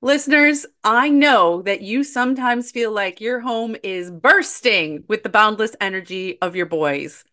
Listeners, 0.00 0.64
I 0.84 1.08
know 1.08 1.62
that 1.62 1.82
you 1.82 2.04
sometimes 2.04 2.70
feel 2.70 2.92
like 2.92 3.20
your 3.20 3.40
home 3.40 3.74
is 3.82 4.12
bursting 4.12 5.02
with 5.08 5.24
the 5.24 5.28
boundless 5.28 5.74
energy 5.80 6.40
of 6.40 6.54
your 6.54 6.66
boys. 6.66 7.24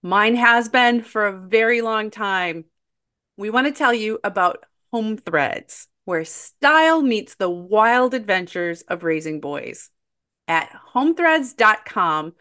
Mine 0.00 0.36
has 0.36 0.68
been 0.68 1.02
for 1.02 1.26
a 1.26 1.36
very 1.36 1.80
long 1.80 2.10
time. 2.10 2.66
We 3.36 3.50
want 3.50 3.66
to 3.66 3.72
tell 3.72 3.92
you 3.92 4.20
about 4.22 4.64
Home 4.92 5.16
Threads, 5.16 5.88
where 6.04 6.24
style 6.24 7.02
meets 7.02 7.34
the 7.34 7.50
wild 7.50 8.14
adventures 8.14 8.82
of 8.82 9.02
raising 9.02 9.40
boys. 9.40 9.90
At 10.46 10.70
homethreads.com, 10.94 12.34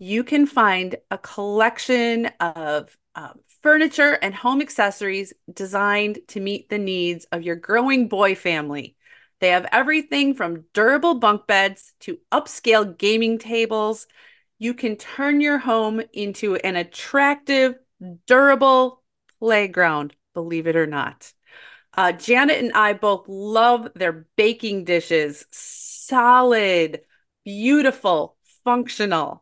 you 0.00 0.22
can 0.22 0.44
find 0.46 0.96
a 1.10 1.16
collection 1.16 2.26
of 2.40 2.94
um, 3.14 3.40
furniture 3.62 4.12
and 4.20 4.34
home 4.34 4.60
accessories 4.60 5.32
designed 5.52 6.18
to 6.28 6.40
meet 6.40 6.68
the 6.68 6.78
needs 6.78 7.26
of 7.32 7.42
your 7.42 7.56
growing 7.56 8.08
boy 8.08 8.34
family. 8.34 8.96
They 9.40 9.48
have 9.48 9.66
everything 9.72 10.34
from 10.34 10.64
durable 10.72 11.14
bunk 11.14 11.46
beds 11.46 11.94
to 12.00 12.18
upscale 12.30 12.96
gaming 12.96 13.38
tables. 13.38 14.06
You 14.58 14.74
can 14.74 14.96
turn 14.96 15.40
your 15.40 15.58
home 15.58 16.00
into 16.12 16.56
an 16.56 16.76
attractive, 16.76 17.74
durable 18.26 19.02
playground, 19.40 20.14
believe 20.34 20.66
it 20.66 20.76
or 20.76 20.86
not. 20.86 21.32
Uh, 21.94 22.12
Janet 22.12 22.58
and 22.62 22.72
I 22.72 22.92
both 22.94 23.26
love 23.28 23.88
their 23.94 24.26
baking 24.36 24.84
dishes. 24.84 25.44
Solid, 25.50 27.00
beautiful, 27.44 28.36
functional. 28.64 29.41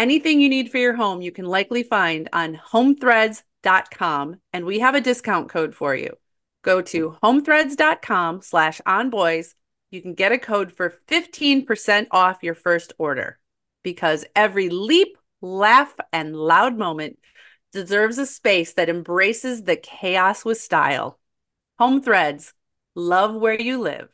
Anything 0.00 0.40
you 0.40 0.48
need 0.48 0.70
for 0.70 0.78
your 0.78 0.94
home, 0.96 1.20
you 1.20 1.30
can 1.30 1.44
likely 1.44 1.82
find 1.82 2.26
on 2.32 2.58
homethreads.com, 2.72 4.40
and 4.50 4.64
we 4.64 4.78
have 4.78 4.94
a 4.94 5.00
discount 5.02 5.50
code 5.50 5.74
for 5.74 5.94
you. 5.94 6.16
Go 6.62 6.80
to 6.80 7.18
homethreads.com 7.22 8.40
slash 8.40 8.80
onboys. 8.86 9.52
You 9.90 10.00
can 10.00 10.14
get 10.14 10.32
a 10.32 10.38
code 10.38 10.72
for 10.72 10.94
15% 11.06 12.06
off 12.12 12.38
your 12.42 12.54
first 12.54 12.94
order 12.96 13.38
because 13.82 14.24
every 14.34 14.70
leap, 14.70 15.18
laugh, 15.42 15.94
and 16.14 16.34
loud 16.34 16.78
moment 16.78 17.18
deserves 17.70 18.16
a 18.16 18.24
space 18.24 18.72
that 18.72 18.88
embraces 18.88 19.64
the 19.64 19.76
chaos 19.76 20.46
with 20.46 20.56
style. 20.56 21.18
Home 21.78 22.00
Threads, 22.00 22.54
love 22.94 23.34
where 23.34 23.60
you 23.60 23.78
live. 23.78 24.08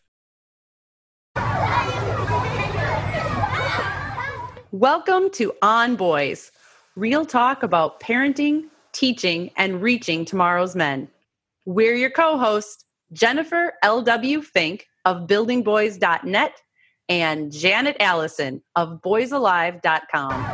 Welcome 4.79 5.31
to 5.31 5.55
On 5.63 5.97
Boys, 5.97 6.53
real 6.97 7.25
talk 7.25 7.63
about 7.63 7.99
parenting, 7.99 8.65
teaching, 8.93 9.51
and 9.57 9.81
reaching 9.81 10.27
tomorrow's 10.27 10.77
men. 10.77 11.09
We're 11.65 11.95
your 11.95 12.11
co 12.11 12.37
hosts, 12.37 12.85
Jennifer 13.11 13.73
L.W. 13.83 14.43
Fink 14.43 14.87
of 15.07 15.27
buildingboys.net 15.27 16.61
and 17.09 17.51
Janet 17.51 17.97
Allison 18.01 18.63
of 18.75 19.01
boysalive.com. 19.01 20.45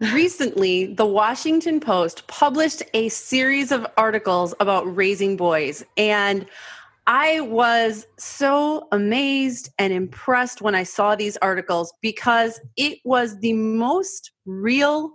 Recently, 0.00 0.86
the 0.86 1.04
Washington 1.04 1.80
Post 1.80 2.26
published 2.28 2.82
a 2.94 3.10
series 3.10 3.70
of 3.70 3.86
articles 3.98 4.54
about 4.58 4.96
raising 4.96 5.36
boys, 5.36 5.84
and 5.98 6.46
I 7.06 7.40
was 7.40 8.06
so 8.18 8.88
amazed 8.90 9.70
and 9.78 9.92
impressed 9.92 10.62
when 10.62 10.74
I 10.74 10.84
saw 10.84 11.14
these 11.14 11.36
articles 11.38 11.92
because 12.00 12.60
it 12.76 12.98
was 13.04 13.38
the 13.40 13.52
most 13.52 14.32
real 14.46 15.12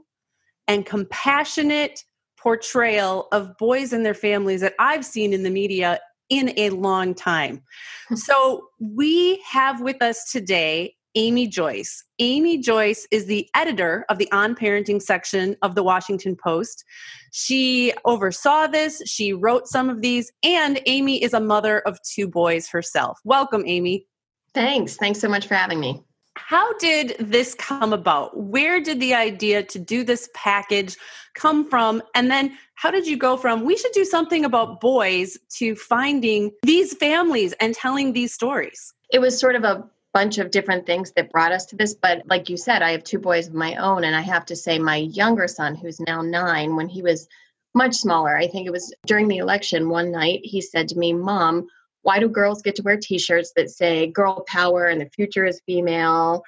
and 0.67 0.85
compassionate 0.85 2.03
portrayal 2.37 3.27
of 3.31 3.57
boys 3.57 3.91
and 3.91 4.05
their 4.05 4.13
families 4.13 4.61
that 4.61 4.75
I've 4.79 5.03
seen 5.03 5.33
in 5.33 5.43
the 5.43 5.49
media 5.49 5.99
in 6.29 6.53
a 6.57 6.69
long 6.69 7.15
time. 7.15 7.63
Hmm. 8.07 8.15
so, 8.15 8.67
we 8.79 9.41
have 9.41 9.81
with 9.81 10.01
us 10.01 10.31
today 10.31 10.95
Amy 11.15 11.47
Joyce. 11.47 12.03
Amy 12.19 12.59
Joyce 12.59 13.07
is 13.11 13.25
the 13.25 13.49
editor 13.55 14.05
of 14.09 14.17
the 14.17 14.31
On 14.31 14.55
Parenting 14.55 15.01
section 15.01 15.55
of 15.61 15.75
the 15.75 15.83
Washington 15.83 16.35
Post. 16.35 16.83
She 17.31 17.93
oversaw 18.05 18.67
this, 18.67 19.01
she 19.05 19.33
wrote 19.33 19.67
some 19.67 19.89
of 19.89 20.01
these, 20.01 20.31
and 20.43 20.79
Amy 20.85 21.23
is 21.23 21.33
a 21.33 21.39
mother 21.39 21.79
of 21.79 21.99
two 22.03 22.27
boys 22.27 22.67
herself. 22.67 23.19
Welcome, 23.23 23.63
Amy. 23.65 24.05
Thanks. 24.53 24.95
Thanks 24.95 25.19
so 25.19 25.29
much 25.29 25.47
for 25.47 25.55
having 25.55 25.79
me. 25.79 26.03
How 26.35 26.73
did 26.77 27.15
this 27.19 27.53
come 27.53 27.91
about? 27.91 28.35
Where 28.37 28.79
did 28.79 28.99
the 28.99 29.13
idea 29.13 29.61
to 29.63 29.77
do 29.77 30.03
this 30.03 30.29
package 30.33 30.95
come 31.35 31.69
from? 31.69 32.01
And 32.15 32.31
then 32.31 32.57
how 32.75 32.91
did 32.91 33.05
you 33.05 33.17
go 33.17 33.35
from 33.35 33.65
we 33.65 33.75
should 33.75 33.91
do 33.91 34.05
something 34.05 34.45
about 34.45 34.79
boys 34.79 35.37
to 35.57 35.75
finding 35.75 36.51
these 36.63 36.95
families 36.95 37.53
and 37.59 37.75
telling 37.75 38.13
these 38.13 38.33
stories? 38.33 38.93
It 39.11 39.19
was 39.19 39.37
sort 39.37 39.55
of 39.55 39.63
a 39.63 39.83
bunch 40.13 40.37
of 40.37 40.51
different 40.51 40.85
things 40.85 41.11
that 41.11 41.31
brought 41.31 41.51
us 41.51 41.65
to 41.67 41.75
this. 41.75 41.93
But 41.93 42.23
like 42.27 42.49
you 42.49 42.57
said, 42.57 42.81
I 42.81 42.91
have 42.91 43.03
two 43.03 43.19
boys 43.19 43.47
of 43.47 43.53
my 43.53 43.75
own. 43.75 44.03
And 44.03 44.15
I 44.15 44.21
have 44.21 44.45
to 44.47 44.55
say, 44.55 44.79
my 44.79 44.97
younger 44.97 45.47
son, 45.47 45.75
who's 45.75 45.99
now 45.99 46.21
nine, 46.21 46.75
when 46.75 46.89
he 46.89 47.01
was 47.01 47.27
much 47.75 47.95
smaller, 47.95 48.35
I 48.35 48.47
think 48.47 48.67
it 48.67 48.71
was 48.71 48.93
during 49.05 49.27
the 49.27 49.37
election 49.37 49.89
one 49.89 50.11
night, 50.11 50.41
he 50.43 50.61
said 50.61 50.87
to 50.89 50.97
me, 50.97 51.13
Mom, 51.13 51.67
why 52.01 52.19
do 52.19 52.27
girls 52.27 52.61
get 52.61 52.75
to 52.75 52.81
wear 52.81 52.97
t 52.97 53.19
shirts 53.19 53.51
that 53.55 53.69
say 53.69 54.07
girl 54.07 54.43
power 54.47 54.85
and 54.85 54.99
the 54.99 55.09
future 55.09 55.45
is 55.45 55.61
female? 55.65 56.43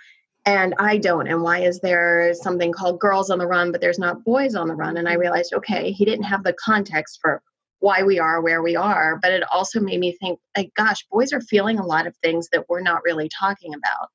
And 0.46 0.74
I 0.80 0.98
don't. 0.98 1.28
And 1.28 1.44
why 1.44 1.60
is 1.60 1.80
there 1.82 2.34
something 2.34 2.72
called 2.72 3.00
girls 3.00 3.30
on 3.30 3.38
the 3.38 3.46
run, 3.46 3.72
but 3.72 3.80
there's 3.80 4.00
not 4.00 4.24
boys 4.24 4.56
on 4.56 4.68
the 4.68 4.74
run? 4.74 4.98
And 4.98 5.08
I 5.08 5.14
realized, 5.14 5.54
okay, 5.54 5.92
he 5.92 6.04
didn't 6.04 6.24
have 6.24 6.44
the 6.44 6.54
context 6.54 7.20
for 7.22 7.44
why 7.82 8.04
we 8.04 8.20
are 8.20 8.42
where 8.42 8.62
we 8.62 8.76
are 8.76 9.18
but 9.22 9.32
it 9.32 9.44
also 9.54 9.80
made 9.80 10.00
me 10.00 10.16
think 10.22 10.40
like 10.56 10.72
gosh 10.76 11.06
boys 11.12 11.34
are 11.34 11.42
feeling 11.42 11.80
a 11.80 11.86
lot 11.86 12.08
of 12.08 12.16
things 12.18 12.48
that 12.52 12.66
we're 12.70 12.82
not 12.82 13.04
really 13.04 13.28
talking 13.28 13.74
about. 13.74 14.08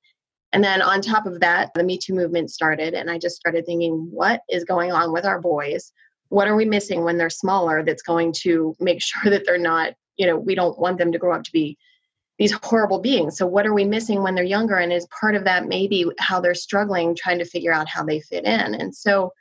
And 0.52 0.64
then 0.64 0.80
on 0.80 1.02
top 1.02 1.26
of 1.26 1.40
that 1.40 1.72
the 1.74 1.84
me 1.84 1.98
too 1.98 2.14
movement 2.14 2.50
started 2.50 2.94
and 2.94 3.10
i 3.10 3.18
just 3.18 3.36
started 3.36 3.66
thinking 3.66 4.08
what 4.10 4.40
is 4.48 4.64
going 4.64 4.92
on 4.92 5.12
with 5.12 5.26
our 5.26 5.40
boys? 5.40 5.92
What 6.28 6.48
are 6.48 6.56
we 6.56 6.64
missing 6.64 7.04
when 7.04 7.18
they're 7.18 7.30
smaller 7.30 7.84
that's 7.84 8.02
going 8.02 8.32
to 8.44 8.74
make 8.80 9.02
sure 9.10 9.30
that 9.30 9.44
they're 9.44 9.58
not 9.58 9.94
you 10.16 10.26
know 10.26 10.38
we 10.38 10.54
don't 10.54 10.78
want 10.78 10.98
them 10.98 11.12
to 11.12 11.18
grow 11.18 11.34
up 11.34 11.42
to 11.42 11.52
be 11.52 11.76
these 12.38 12.52
horrible 12.62 13.00
beings. 13.00 13.36
So 13.38 13.46
what 13.46 13.66
are 13.66 13.72
we 13.72 13.84
missing 13.84 14.22
when 14.22 14.34
they're 14.34 14.44
younger? 14.44 14.76
And 14.76 14.92
is 14.92 15.08
part 15.18 15.34
of 15.34 15.44
that 15.44 15.66
maybe 15.66 16.04
how 16.18 16.38
they're 16.38 16.54
struggling 16.54 17.16
trying 17.16 17.38
to 17.38 17.46
figure 17.46 17.72
out 17.72 17.88
how 17.88 18.04
they 18.04 18.20
fit 18.20 18.44
in. 18.44 18.74
And 18.74 18.94
so 18.94 19.32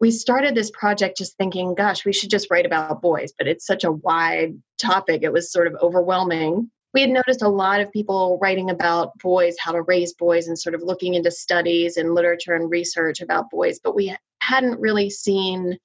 we 0.00 0.10
started 0.10 0.54
this 0.54 0.70
project 0.70 1.16
just 1.16 1.36
thinking, 1.36 1.74
gosh, 1.74 2.04
we 2.04 2.12
should 2.12 2.30
just 2.30 2.50
write 2.50 2.66
about 2.66 3.00
boys, 3.00 3.32
but 3.38 3.46
it's 3.46 3.66
such 3.66 3.84
a 3.84 3.92
wide 3.92 4.54
topic. 4.78 5.22
It 5.22 5.32
was 5.32 5.50
sort 5.50 5.66
of 5.66 5.76
overwhelming. 5.80 6.70
We 6.92 7.00
had 7.00 7.10
noticed 7.10 7.42
a 7.42 7.48
lot 7.48 7.80
of 7.80 7.92
people 7.92 8.38
writing 8.40 8.70
about 8.70 9.18
boys, 9.22 9.56
how 9.58 9.72
to 9.72 9.82
raise 9.82 10.14
boys, 10.14 10.48
and 10.48 10.58
sort 10.58 10.74
of 10.74 10.82
looking 10.82 11.14
into 11.14 11.30
studies 11.30 11.96
and 11.96 12.14
literature 12.14 12.54
and 12.54 12.70
research 12.70 13.20
about 13.20 13.50
boys, 13.50 13.78
but 13.82 13.94
we 13.94 14.14
hadn't 14.40 14.80
really 14.80 15.10
seen 15.10 15.78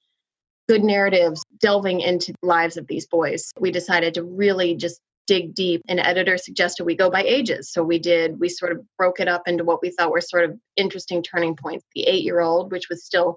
good 0.68 0.84
narratives 0.84 1.42
delving 1.60 2.00
into 2.00 2.32
lives 2.42 2.76
of 2.76 2.86
these 2.86 3.06
boys. 3.06 3.50
We 3.58 3.70
decided 3.70 4.14
to 4.14 4.22
really 4.22 4.74
just 4.74 5.00
dig 5.26 5.54
deep. 5.54 5.82
An 5.88 5.98
editor 5.98 6.36
suggested 6.36 6.84
we 6.84 6.96
go 6.96 7.10
by 7.10 7.22
ages. 7.22 7.72
So 7.72 7.82
we 7.82 7.98
did, 7.98 8.40
we 8.40 8.48
sort 8.48 8.72
of 8.72 8.80
broke 8.98 9.20
it 9.20 9.28
up 9.28 9.42
into 9.46 9.64
what 9.64 9.80
we 9.82 9.90
thought 9.90 10.10
were 10.10 10.20
sort 10.20 10.44
of 10.44 10.58
interesting 10.76 11.22
turning 11.22 11.56
points. 11.56 11.84
The 11.94 12.04
eight 12.04 12.24
year 12.24 12.40
old, 12.40 12.72
which 12.72 12.88
was 12.88 13.04
still 13.04 13.36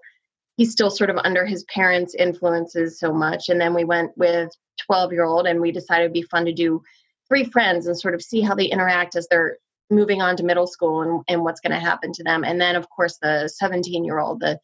he's 0.58 0.72
still 0.72 0.90
sort 0.90 1.10
of 1.10 1.18
under 1.24 1.46
his 1.46 1.64
parents' 1.66 2.16
influences 2.16 3.00
so 3.00 3.14
much. 3.14 3.50
And 3.50 3.60
then 3.60 3.74
we 3.74 3.84
went 3.84 4.18
with 4.18 4.52
12 4.86 5.12
year 5.12 5.24
old 5.24 5.48
and 5.48 5.62
we 5.62 5.72
decided 5.72 6.06
it'd 6.06 6.14
be 6.14 6.22
fun 6.24 6.46
to 6.46 6.54
do 6.54 6.82
three 7.28 7.44
friends 7.44 7.88
and 7.88 8.00
sort 8.00 8.14
of 8.14 8.22
see 8.22 8.42
how 8.42 8.56
they 8.56 8.66
interact 8.66 9.16
as 9.16 9.28
they're 9.30 9.58
moving 9.90 10.22
on 10.22 10.36
to 10.38 10.44
middle 10.44 10.68
school 10.68 11.02
and, 11.02 11.24
and 11.28 11.44
what's 11.44 11.62
going 11.62 11.72
to 11.72 11.80
happen 11.80 12.12
to 12.14 12.24
them. 12.24 12.44
And 12.44 12.60
then, 12.60 12.76
of 12.76 12.90
course, 12.90 13.18
the 13.22 13.48
17 13.48 14.04
year 14.04 14.20
old, 14.20 14.40
the 14.40 14.60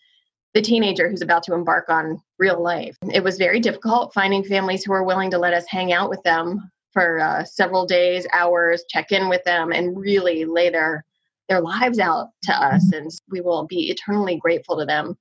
the 0.53 0.61
teenager 0.61 1.09
who's 1.09 1.21
about 1.21 1.43
to 1.43 1.53
embark 1.53 1.87
on 1.87 2.21
real 2.37 2.61
life. 2.61 2.97
It 3.13 3.23
was 3.23 3.37
very 3.37 3.61
difficult 3.61 4.13
finding 4.13 4.43
families 4.43 4.83
who 4.83 4.91
were 4.91 5.05
willing 5.05 5.31
to 5.31 5.37
let 5.37 5.53
us 5.53 5.63
hang 5.65 5.93
out 5.93 6.09
with 6.09 6.21
them 6.23 6.69
for 6.91 7.19
uh, 7.19 7.45
several 7.45 7.85
days, 7.85 8.27
hours, 8.33 8.83
check 8.89 9.13
in 9.13 9.29
with 9.29 9.41
them, 9.45 9.71
and 9.71 9.97
really 9.97 10.43
lay 10.43 10.69
their 10.69 11.05
their 11.47 11.61
lives 11.61 11.99
out 11.99 12.31
to 12.43 12.53
us. 12.53 12.91
And 12.91 13.09
we 13.29 13.39
will 13.39 13.65
be 13.65 13.89
eternally 13.89 14.37
grateful 14.37 14.77
to 14.77 14.85
them 14.85 15.17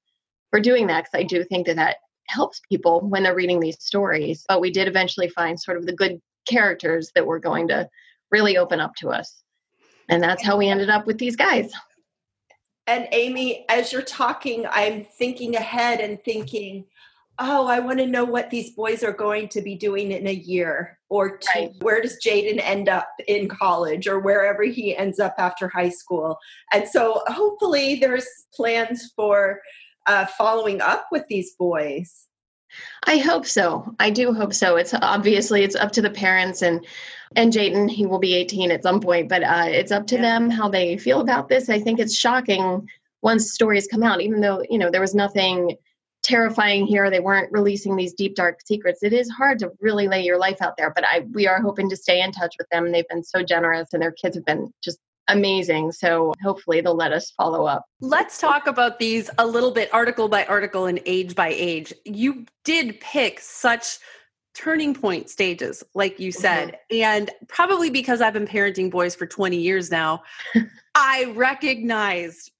for 0.50 0.60
doing 0.60 0.86
that 0.88 1.04
because 1.04 1.18
I 1.18 1.24
do 1.24 1.44
think 1.44 1.66
that 1.66 1.76
that 1.76 1.96
helps 2.26 2.60
people 2.68 3.00
when 3.00 3.22
they're 3.22 3.34
reading 3.34 3.60
these 3.60 3.82
stories. 3.82 4.44
But 4.48 4.60
we 4.60 4.70
did 4.70 4.88
eventually 4.88 5.28
find 5.28 5.58
sort 5.58 5.76
of 5.76 5.86
the 5.86 5.94
good 5.94 6.20
characters 6.48 7.10
that 7.14 7.26
were 7.26 7.38
going 7.38 7.68
to 7.68 7.88
really 8.30 8.56
open 8.56 8.80
up 8.80 8.94
to 8.96 9.10
us. 9.10 9.42
And 10.08 10.22
that's 10.22 10.44
how 10.44 10.56
we 10.56 10.68
ended 10.68 10.90
up 10.90 11.06
with 11.06 11.18
these 11.18 11.36
guys. 11.36 11.72
And 12.86 13.06
Amy, 13.12 13.64
as 13.68 13.92
you're 13.92 14.02
talking, 14.02 14.66
I'm 14.68 15.04
thinking 15.04 15.54
ahead 15.54 16.00
and 16.00 16.22
thinking, 16.24 16.86
oh, 17.38 17.66
I 17.66 17.78
want 17.78 17.98
to 18.00 18.06
know 18.06 18.24
what 18.24 18.50
these 18.50 18.70
boys 18.70 19.02
are 19.02 19.12
going 19.12 19.48
to 19.48 19.62
be 19.62 19.74
doing 19.74 20.12
in 20.12 20.26
a 20.26 20.32
year 20.32 20.98
or 21.08 21.38
two. 21.38 21.48
Right. 21.54 21.70
Where 21.80 22.02
does 22.02 22.18
Jaden 22.24 22.60
end 22.62 22.88
up 22.88 23.08
in 23.28 23.48
college 23.48 24.06
or 24.06 24.20
wherever 24.20 24.62
he 24.64 24.96
ends 24.96 25.18
up 25.20 25.34
after 25.38 25.68
high 25.68 25.88
school? 25.88 26.38
And 26.72 26.86
so 26.86 27.22
hopefully 27.28 27.96
there's 27.96 28.26
plans 28.54 29.12
for 29.16 29.60
uh, 30.06 30.26
following 30.26 30.80
up 30.80 31.06
with 31.10 31.26
these 31.28 31.54
boys? 31.54 32.26
I 33.06 33.18
hope 33.18 33.46
so. 33.46 33.94
I 33.98 34.10
do 34.10 34.32
hope 34.32 34.54
so. 34.54 34.76
It's 34.76 34.94
obviously 34.94 35.62
it's 35.62 35.74
up 35.76 35.92
to 35.92 36.02
the 36.02 36.10
parents 36.10 36.62
and 36.62 36.86
and 37.36 37.52
Jaden, 37.52 37.88
he 37.88 38.06
will 38.06 38.18
be 38.18 38.34
18 38.34 38.72
at 38.72 38.82
some 38.82 39.00
point, 39.00 39.28
but 39.28 39.44
uh, 39.44 39.66
it's 39.66 39.92
up 39.92 40.08
to 40.08 40.16
yeah. 40.16 40.22
them 40.22 40.50
how 40.50 40.68
they 40.68 40.96
feel 40.96 41.20
about 41.20 41.48
this. 41.48 41.68
I 41.68 41.78
think 41.78 42.00
it's 42.00 42.16
shocking 42.16 42.88
once 43.22 43.52
stories 43.52 43.86
come 43.86 44.02
out, 44.02 44.20
even 44.20 44.40
though 44.40 44.64
you 44.68 44.78
know 44.78 44.90
there 44.90 45.00
was 45.00 45.14
nothing 45.14 45.76
terrifying 46.22 46.86
here. 46.86 47.08
They 47.08 47.20
weren't 47.20 47.52
releasing 47.52 47.96
these 47.96 48.14
deep 48.14 48.34
dark 48.34 48.60
secrets. 48.64 49.02
It 49.02 49.12
is 49.12 49.30
hard 49.30 49.58
to 49.60 49.70
really 49.80 50.08
lay 50.08 50.22
your 50.22 50.38
life 50.38 50.60
out 50.60 50.76
there, 50.76 50.92
but 50.94 51.04
I 51.04 51.26
we 51.32 51.46
are 51.46 51.60
hoping 51.60 51.88
to 51.90 51.96
stay 51.96 52.20
in 52.20 52.32
touch 52.32 52.54
with 52.58 52.68
them. 52.70 52.90
They've 52.90 53.08
been 53.08 53.24
so 53.24 53.42
generous, 53.42 53.90
and 53.92 54.02
their 54.02 54.12
kids 54.12 54.36
have 54.36 54.44
been 54.44 54.72
just 54.82 54.98
amazing. 55.32 55.92
So 55.92 56.34
hopefully 56.42 56.80
they'll 56.80 56.94
let 56.94 57.12
us 57.12 57.30
follow 57.30 57.64
up. 57.66 57.84
Let's 58.00 58.38
talk 58.38 58.66
about 58.66 58.98
these 58.98 59.30
a 59.38 59.46
little 59.46 59.70
bit, 59.70 59.92
article 59.92 60.28
by 60.28 60.44
article 60.46 60.86
and 60.86 61.00
age 61.06 61.34
by 61.34 61.48
age. 61.48 61.92
You 62.04 62.46
did 62.64 63.00
pick 63.00 63.40
such 63.40 63.98
turning 64.54 64.94
point 64.94 65.30
stages, 65.30 65.82
like 65.94 66.18
you 66.20 66.32
said. 66.32 66.78
Mm-hmm. 66.92 67.02
And 67.02 67.30
probably 67.48 67.90
because 67.90 68.20
I've 68.20 68.32
been 68.32 68.46
parenting 68.46 68.90
boys 68.90 69.14
for 69.14 69.26
20 69.26 69.56
years 69.56 69.90
now, 69.90 70.22
I 70.94 71.32
recognized 71.34 72.50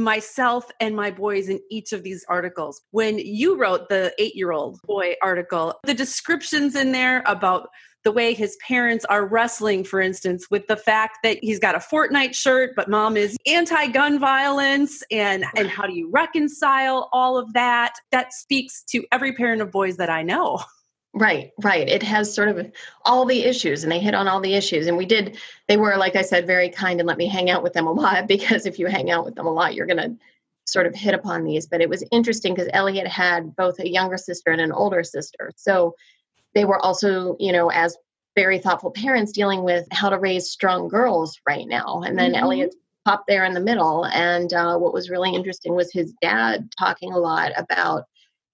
myself 0.00 0.64
and 0.80 0.96
my 0.96 1.10
boys 1.10 1.48
in 1.48 1.60
each 1.70 1.92
of 1.92 2.02
these 2.02 2.24
articles. 2.28 2.82
When 2.90 3.18
you 3.18 3.56
wrote 3.56 3.88
the 3.88 4.12
eight 4.18 4.34
year 4.34 4.52
old 4.52 4.80
boy 4.82 5.14
article, 5.22 5.74
the 5.84 5.94
descriptions 5.94 6.74
in 6.74 6.92
there 6.92 7.22
about 7.26 7.68
the 8.02 8.12
way 8.12 8.32
his 8.32 8.56
parents 8.66 9.04
are 9.06 9.26
wrestling, 9.26 9.84
for 9.84 10.00
instance, 10.00 10.50
with 10.50 10.66
the 10.68 10.76
fact 10.76 11.18
that 11.22 11.38
he's 11.42 11.58
got 11.58 11.74
a 11.74 11.78
Fortnite 11.78 12.34
shirt, 12.34 12.70
but 12.74 12.88
mom 12.88 13.16
is 13.16 13.36
anti 13.46 13.88
gun 13.88 14.18
violence, 14.18 15.02
and, 15.10 15.44
and 15.56 15.68
how 15.68 15.86
do 15.86 15.92
you 15.92 16.10
reconcile 16.10 17.08
all 17.12 17.36
of 17.36 17.52
that? 17.52 17.94
That 18.10 18.32
speaks 18.32 18.82
to 18.84 19.04
every 19.12 19.34
parent 19.34 19.60
of 19.60 19.70
boys 19.70 19.96
that 19.98 20.10
I 20.10 20.22
know. 20.22 20.60
Right, 21.12 21.50
right. 21.62 21.88
It 21.88 22.04
has 22.04 22.32
sort 22.32 22.48
of 22.48 22.70
all 23.04 23.24
the 23.24 23.42
issues, 23.42 23.82
and 23.82 23.90
they 23.90 23.98
hit 23.98 24.14
on 24.14 24.28
all 24.28 24.40
the 24.40 24.54
issues. 24.54 24.86
And 24.86 24.96
we 24.96 25.06
did, 25.06 25.38
they 25.66 25.76
were, 25.76 25.96
like 25.96 26.14
I 26.14 26.22
said, 26.22 26.46
very 26.46 26.68
kind 26.68 27.00
and 27.00 27.06
let 27.06 27.18
me 27.18 27.26
hang 27.26 27.50
out 27.50 27.64
with 27.64 27.72
them 27.72 27.86
a 27.86 27.92
lot 27.92 28.28
because 28.28 28.64
if 28.64 28.78
you 28.78 28.86
hang 28.86 29.10
out 29.10 29.24
with 29.24 29.34
them 29.34 29.46
a 29.46 29.52
lot, 29.52 29.74
you're 29.74 29.86
going 29.86 29.96
to 29.96 30.16
sort 30.66 30.86
of 30.86 30.94
hit 30.94 31.14
upon 31.14 31.44
these. 31.44 31.66
But 31.66 31.80
it 31.80 31.88
was 31.88 32.04
interesting 32.12 32.54
because 32.54 32.70
Elliot 32.72 33.08
had 33.08 33.56
both 33.56 33.80
a 33.80 33.88
younger 33.88 34.16
sister 34.16 34.50
and 34.50 34.60
an 34.60 34.72
older 34.72 35.02
sister. 35.02 35.50
So 35.56 35.94
they 36.54 36.64
were 36.64 36.78
also, 36.78 37.36
you 37.40 37.52
know, 37.52 37.70
as 37.70 37.96
very 38.36 38.58
thoughtful 38.58 38.92
parents 38.92 39.32
dealing 39.32 39.64
with 39.64 39.86
how 39.90 40.08
to 40.08 40.18
raise 40.18 40.50
strong 40.50 40.88
girls 40.88 41.40
right 41.48 41.66
now. 41.66 42.02
And 42.06 42.16
then 42.16 42.32
mm-hmm. 42.32 42.42
Elliot 42.42 42.74
popped 43.04 43.26
there 43.26 43.44
in 43.44 43.54
the 43.54 43.60
middle. 43.60 44.04
And 44.06 44.52
uh, 44.52 44.78
what 44.78 44.92
was 44.92 45.10
really 45.10 45.34
interesting 45.34 45.74
was 45.74 45.92
his 45.92 46.14
dad 46.22 46.70
talking 46.78 47.12
a 47.12 47.18
lot 47.18 47.52
about 47.56 48.04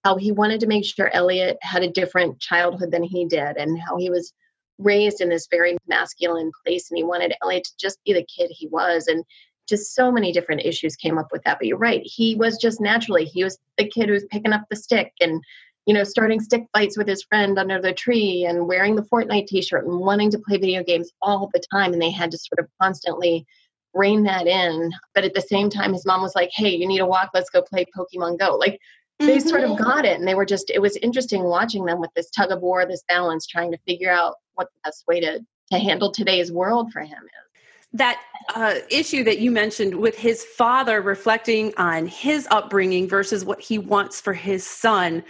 how 0.06 0.14
he 0.14 0.30
wanted 0.30 0.60
to 0.60 0.68
make 0.68 0.84
sure 0.84 1.10
Elliot 1.12 1.58
had 1.62 1.82
a 1.82 1.90
different 1.90 2.38
childhood 2.38 2.92
than 2.92 3.02
he 3.02 3.26
did 3.26 3.56
and 3.56 3.76
how 3.80 3.96
he 3.96 4.08
was 4.08 4.32
raised 4.78 5.20
in 5.20 5.28
this 5.28 5.48
very 5.50 5.76
masculine 5.88 6.52
place 6.64 6.88
and 6.88 6.96
he 6.96 7.02
wanted 7.02 7.34
Elliot 7.42 7.64
to 7.64 7.72
just 7.76 7.98
be 8.04 8.12
the 8.12 8.24
kid 8.24 8.48
he 8.54 8.68
was 8.68 9.08
and 9.08 9.24
just 9.68 9.96
so 9.96 10.12
many 10.12 10.30
different 10.30 10.64
issues 10.64 10.94
came 10.94 11.18
up 11.18 11.26
with 11.32 11.42
that. 11.42 11.58
But 11.58 11.66
you're 11.66 11.76
right 11.76 12.02
he 12.04 12.36
was 12.36 12.56
just 12.56 12.80
naturally 12.80 13.24
he 13.24 13.42
was 13.42 13.58
the 13.78 13.88
kid 13.88 14.06
who 14.06 14.12
was 14.12 14.24
picking 14.30 14.52
up 14.52 14.62
the 14.70 14.76
stick 14.76 15.10
and 15.20 15.42
you 15.86 15.94
know 15.94 16.04
starting 16.04 16.38
stick 16.38 16.66
fights 16.72 16.96
with 16.96 17.08
his 17.08 17.24
friend 17.24 17.58
under 17.58 17.82
the 17.82 17.92
tree 17.92 18.46
and 18.48 18.68
wearing 18.68 18.94
the 18.94 19.08
Fortnite 19.12 19.48
t-shirt 19.48 19.86
and 19.86 19.98
wanting 19.98 20.30
to 20.30 20.38
play 20.38 20.56
video 20.56 20.84
games 20.84 21.10
all 21.20 21.50
the 21.52 21.62
time 21.72 21.92
and 21.92 22.00
they 22.00 22.12
had 22.12 22.30
to 22.30 22.38
sort 22.38 22.60
of 22.60 22.68
constantly 22.80 23.44
rein 23.92 24.22
that 24.22 24.46
in. 24.46 24.92
But 25.16 25.24
at 25.24 25.34
the 25.34 25.40
same 25.40 25.68
time 25.68 25.94
his 25.94 26.06
mom 26.06 26.22
was 26.22 26.36
like 26.36 26.50
hey 26.52 26.76
you 26.76 26.86
need 26.86 27.00
a 27.00 27.06
walk 27.06 27.30
let's 27.34 27.50
go 27.50 27.60
play 27.60 27.84
pokemon 27.86 28.38
go. 28.38 28.54
Like 28.54 28.78
they 29.18 29.38
mm-hmm. 29.38 29.48
sort 29.48 29.64
of 29.64 29.78
got 29.78 30.04
it 30.04 30.18
and 30.18 30.28
they 30.28 30.34
were 30.34 30.44
just 30.44 30.70
it 30.70 30.80
was 30.80 30.96
interesting 30.98 31.44
watching 31.44 31.84
them 31.84 32.00
with 32.00 32.10
this 32.14 32.30
tug 32.30 32.50
of 32.50 32.60
war 32.60 32.86
this 32.86 33.04
balance 33.08 33.46
trying 33.46 33.72
to 33.72 33.78
figure 33.86 34.10
out 34.10 34.34
what 34.54 34.68
the 34.74 34.88
best 34.88 35.04
way 35.06 35.20
to 35.20 35.40
to 35.70 35.78
handle 35.78 36.12
today's 36.12 36.52
world 36.52 36.92
for 36.92 37.00
him 37.00 37.22
is 37.24 37.46
that 37.92 38.20
uh, 38.54 38.74
issue 38.90 39.24
that 39.24 39.38
you 39.38 39.50
mentioned 39.50 39.94
with 39.94 40.16
his 40.18 40.44
father 40.44 41.00
reflecting 41.00 41.72
on 41.76 42.06
his 42.06 42.46
upbringing 42.50 43.08
versus 43.08 43.44
what 43.44 43.60
he 43.60 43.78
wants 43.78 44.20
for 44.20 44.34
his 44.34 44.66
son 44.66 45.22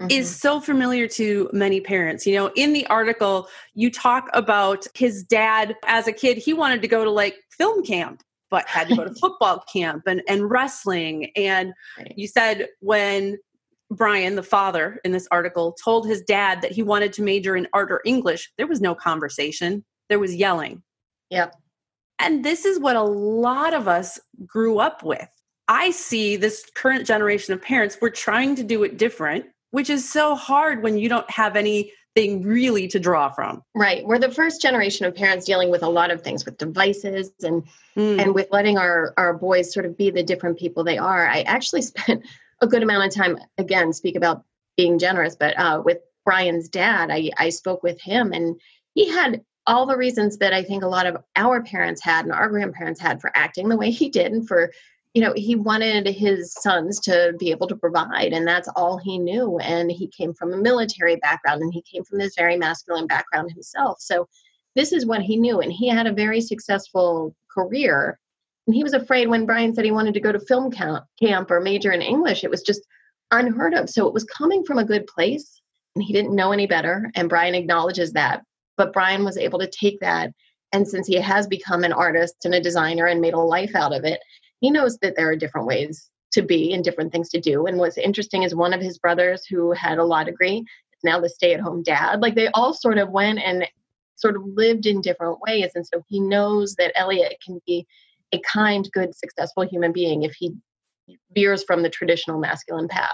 mm-hmm. 0.00 0.06
is 0.10 0.34
so 0.34 0.60
familiar 0.60 1.06
to 1.06 1.50
many 1.52 1.80
parents. 1.80 2.26
You 2.26 2.36
know, 2.36 2.50
in 2.54 2.72
the 2.72 2.86
article, 2.86 3.48
you 3.74 3.90
talk 3.90 4.28
about 4.32 4.86
his 4.94 5.22
dad 5.22 5.76
as 5.86 6.06
a 6.06 6.12
kid, 6.12 6.38
he 6.38 6.52
wanted 6.52 6.82
to 6.82 6.88
go 6.88 7.04
to 7.04 7.10
like 7.10 7.36
film 7.50 7.84
camp 7.84 8.22
but 8.54 8.68
had 8.68 8.88
to 8.88 8.94
go 8.94 9.02
to 9.02 9.12
football 9.20 9.64
camp 9.72 10.04
and, 10.06 10.22
and 10.28 10.48
wrestling. 10.48 11.32
And 11.34 11.72
right. 11.98 12.14
you 12.14 12.28
said 12.28 12.68
when 12.78 13.36
Brian, 13.90 14.36
the 14.36 14.44
father 14.44 15.00
in 15.04 15.10
this 15.10 15.26
article, 15.32 15.76
told 15.82 16.06
his 16.06 16.22
dad 16.22 16.62
that 16.62 16.70
he 16.70 16.80
wanted 16.80 17.12
to 17.14 17.22
major 17.22 17.56
in 17.56 17.66
art 17.72 17.90
or 17.90 18.00
English, 18.04 18.52
there 18.56 18.68
was 18.68 18.80
no 18.80 18.94
conversation, 18.94 19.84
there 20.08 20.20
was 20.20 20.36
yelling. 20.36 20.84
Yep. 21.30 21.56
And 22.20 22.44
this 22.44 22.64
is 22.64 22.78
what 22.78 22.94
a 22.94 23.02
lot 23.02 23.74
of 23.74 23.88
us 23.88 24.20
grew 24.46 24.78
up 24.78 25.02
with. 25.02 25.28
I 25.66 25.90
see 25.90 26.36
this 26.36 26.64
current 26.76 27.08
generation 27.08 27.54
of 27.54 27.60
parents, 27.60 27.98
we're 28.00 28.10
trying 28.10 28.54
to 28.54 28.62
do 28.62 28.84
it 28.84 28.98
different, 28.98 29.46
which 29.72 29.90
is 29.90 30.08
so 30.08 30.36
hard 30.36 30.84
when 30.84 30.96
you 30.96 31.08
don't 31.08 31.28
have 31.28 31.56
any 31.56 31.90
thing 32.14 32.42
really 32.42 32.86
to 32.88 33.00
draw 33.00 33.28
from. 33.28 33.62
Right. 33.74 34.04
We're 34.06 34.18
the 34.18 34.30
first 34.30 34.62
generation 34.62 35.04
of 35.06 35.14
parents 35.14 35.46
dealing 35.46 35.70
with 35.70 35.82
a 35.82 35.88
lot 35.88 36.10
of 36.10 36.22
things 36.22 36.44
with 36.44 36.58
devices 36.58 37.32
and 37.42 37.64
mm. 37.96 38.20
and 38.20 38.34
with 38.34 38.48
letting 38.50 38.78
our 38.78 39.14
our 39.16 39.34
boys 39.34 39.72
sort 39.72 39.86
of 39.86 39.96
be 39.96 40.10
the 40.10 40.22
different 40.22 40.58
people 40.58 40.84
they 40.84 40.98
are. 40.98 41.26
I 41.26 41.42
actually 41.42 41.82
spent 41.82 42.24
a 42.60 42.66
good 42.66 42.82
amount 42.82 43.06
of 43.06 43.14
time 43.14 43.38
again 43.58 43.92
speak 43.92 44.16
about 44.16 44.44
being 44.76 44.98
generous, 44.98 45.36
but 45.36 45.58
uh, 45.58 45.82
with 45.84 45.98
Brian's 46.24 46.68
dad, 46.68 47.10
I 47.10 47.30
I 47.38 47.48
spoke 47.48 47.82
with 47.82 48.00
him 48.00 48.32
and 48.32 48.60
he 48.94 49.10
had 49.10 49.42
all 49.66 49.86
the 49.86 49.96
reasons 49.96 50.38
that 50.38 50.52
I 50.52 50.62
think 50.62 50.82
a 50.82 50.88
lot 50.88 51.06
of 51.06 51.16
our 51.36 51.62
parents 51.62 52.02
had 52.02 52.26
and 52.26 52.34
our 52.34 52.48
grandparents 52.48 53.00
had 53.00 53.20
for 53.20 53.32
acting 53.34 53.68
the 53.68 53.76
way 53.76 53.90
he 53.90 54.08
did 54.08 54.32
and 54.32 54.46
for 54.46 54.70
you 55.14 55.22
know 55.22 55.32
he 55.36 55.54
wanted 55.54 56.06
his 56.06 56.52
sons 56.60 57.00
to 57.00 57.32
be 57.38 57.50
able 57.52 57.68
to 57.68 57.76
provide 57.76 58.32
and 58.32 58.46
that's 58.46 58.68
all 58.74 58.98
he 58.98 59.16
knew 59.16 59.58
and 59.60 59.90
he 59.90 60.08
came 60.08 60.34
from 60.34 60.52
a 60.52 60.56
military 60.56 61.16
background 61.16 61.62
and 61.62 61.72
he 61.72 61.82
came 61.82 62.04
from 62.04 62.18
this 62.18 62.34
very 62.36 62.56
masculine 62.56 63.06
background 63.06 63.50
himself. 63.52 63.98
So 64.00 64.28
this 64.74 64.92
is 64.92 65.06
what 65.06 65.22
he 65.22 65.36
knew 65.36 65.60
and 65.60 65.72
he 65.72 65.88
had 65.88 66.08
a 66.08 66.12
very 66.12 66.40
successful 66.40 67.34
career. 67.48 68.18
And 68.66 68.74
he 68.74 68.82
was 68.82 68.92
afraid 68.92 69.28
when 69.28 69.46
brian 69.46 69.72
said 69.72 69.84
he 69.84 69.92
wanted 69.92 70.14
to 70.14 70.20
go 70.20 70.32
to 70.32 70.40
film 70.40 70.70
camp, 70.70 71.50
or 71.50 71.60
major 71.60 71.92
in 71.92 72.02
english 72.02 72.42
it 72.42 72.50
was 72.50 72.62
just 72.62 72.82
unheard 73.30 73.74
of. 73.74 73.88
So 73.88 74.06
it 74.06 74.14
was 74.14 74.24
coming 74.24 74.64
from 74.64 74.78
a 74.78 74.84
good 74.84 75.06
place 75.06 75.60
and 75.94 76.02
he 76.02 76.12
didn't 76.12 76.34
know 76.34 76.50
any 76.50 76.66
better 76.66 77.10
and 77.14 77.28
brian 77.28 77.54
acknowledges 77.54 78.12
that. 78.12 78.42
But 78.76 78.92
brian 78.92 79.24
was 79.24 79.38
able 79.38 79.60
to 79.60 79.70
take 79.70 80.00
that 80.00 80.32
and 80.72 80.88
since 80.88 81.06
he 81.06 81.14
has 81.14 81.46
become 81.46 81.84
an 81.84 81.92
artist 81.92 82.34
and 82.44 82.52
a 82.52 82.60
designer 82.60 83.06
and 83.06 83.20
made 83.20 83.34
a 83.34 83.38
life 83.38 83.76
out 83.76 83.94
of 83.94 84.04
it 84.04 84.18
he 84.64 84.70
knows 84.70 84.96
that 85.02 85.14
there 85.14 85.28
are 85.28 85.36
different 85.36 85.66
ways 85.66 86.08
to 86.32 86.40
be 86.40 86.72
and 86.72 86.82
different 86.82 87.12
things 87.12 87.28
to 87.28 87.38
do. 87.38 87.66
And 87.66 87.76
what's 87.76 87.98
interesting 87.98 88.44
is 88.44 88.54
one 88.54 88.72
of 88.72 88.80
his 88.80 88.96
brothers 88.96 89.44
who 89.44 89.72
had 89.72 89.98
a 89.98 90.04
law 90.04 90.24
degree 90.24 90.60
is 90.60 91.04
now 91.04 91.20
the 91.20 91.28
stay 91.28 91.52
at 91.52 91.60
home 91.60 91.82
dad. 91.82 92.22
Like 92.22 92.34
they 92.34 92.48
all 92.54 92.72
sort 92.72 92.96
of 92.96 93.10
went 93.10 93.40
and 93.40 93.68
sort 94.16 94.36
of 94.36 94.42
lived 94.46 94.86
in 94.86 95.02
different 95.02 95.38
ways. 95.42 95.72
And 95.74 95.86
so 95.86 96.02
he 96.08 96.18
knows 96.18 96.76
that 96.76 96.98
Elliot 96.98 97.36
can 97.44 97.60
be 97.66 97.86
a 98.32 98.40
kind, 98.40 98.88
good, 98.94 99.14
successful 99.14 99.66
human 99.66 99.92
being 99.92 100.22
if 100.22 100.32
he 100.34 100.54
veers 101.34 101.62
from 101.62 101.82
the 101.82 101.90
traditional 101.90 102.40
masculine 102.40 102.88
path. 102.88 103.10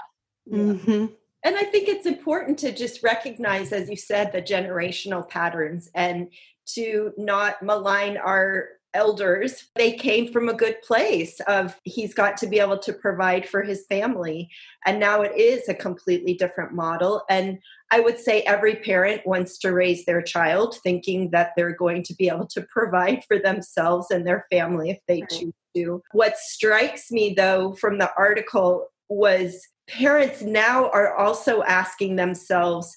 Mm-hmm. 0.49 1.07
And 1.43 1.57
I 1.57 1.63
think 1.63 1.89
it's 1.89 2.05
important 2.05 2.59
to 2.59 2.71
just 2.71 3.03
recognize, 3.03 3.73
as 3.73 3.89
you 3.89 3.97
said, 3.97 4.31
the 4.31 4.41
generational 4.41 5.27
patterns 5.27 5.91
and 5.93 6.31
to 6.75 7.11
not 7.17 7.61
malign 7.61 8.15
our 8.15 8.69
elders 8.93 9.69
they 9.75 9.93
came 9.93 10.31
from 10.31 10.49
a 10.49 10.53
good 10.53 10.81
place 10.81 11.39
of 11.47 11.79
he's 11.83 12.13
got 12.13 12.37
to 12.37 12.47
be 12.47 12.59
able 12.59 12.77
to 12.79 12.93
provide 12.93 13.47
for 13.47 13.61
his 13.61 13.85
family. 13.87 14.49
And 14.85 14.99
now 14.99 15.21
it 15.21 15.35
is 15.35 15.67
a 15.69 15.73
completely 15.73 16.33
different 16.33 16.73
model. 16.73 17.23
And 17.29 17.59
i 17.91 17.99
would 17.99 18.19
say 18.19 18.41
every 18.41 18.75
parent 18.75 19.25
wants 19.25 19.57
to 19.59 19.73
raise 19.73 20.05
their 20.05 20.21
child 20.21 20.77
thinking 20.83 21.29
that 21.31 21.51
they're 21.55 21.75
going 21.75 22.03
to 22.03 22.15
be 22.15 22.27
able 22.29 22.47
to 22.47 22.65
provide 22.69 23.23
for 23.27 23.39
themselves 23.39 24.07
and 24.11 24.25
their 24.25 24.45
family 24.51 24.91
if 24.91 24.99
they 25.07 25.21
choose 25.29 25.53
to. 25.75 26.01
What 26.11 26.37
strikes 26.37 27.11
me 27.11 27.33
though 27.35 27.73
from 27.73 27.97
the 27.97 28.11
article 28.17 28.87
was 29.09 29.67
parents 29.87 30.41
now 30.41 30.89
are 30.91 31.15
also 31.15 31.63
asking 31.63 32.15
themselves 32.15 32.95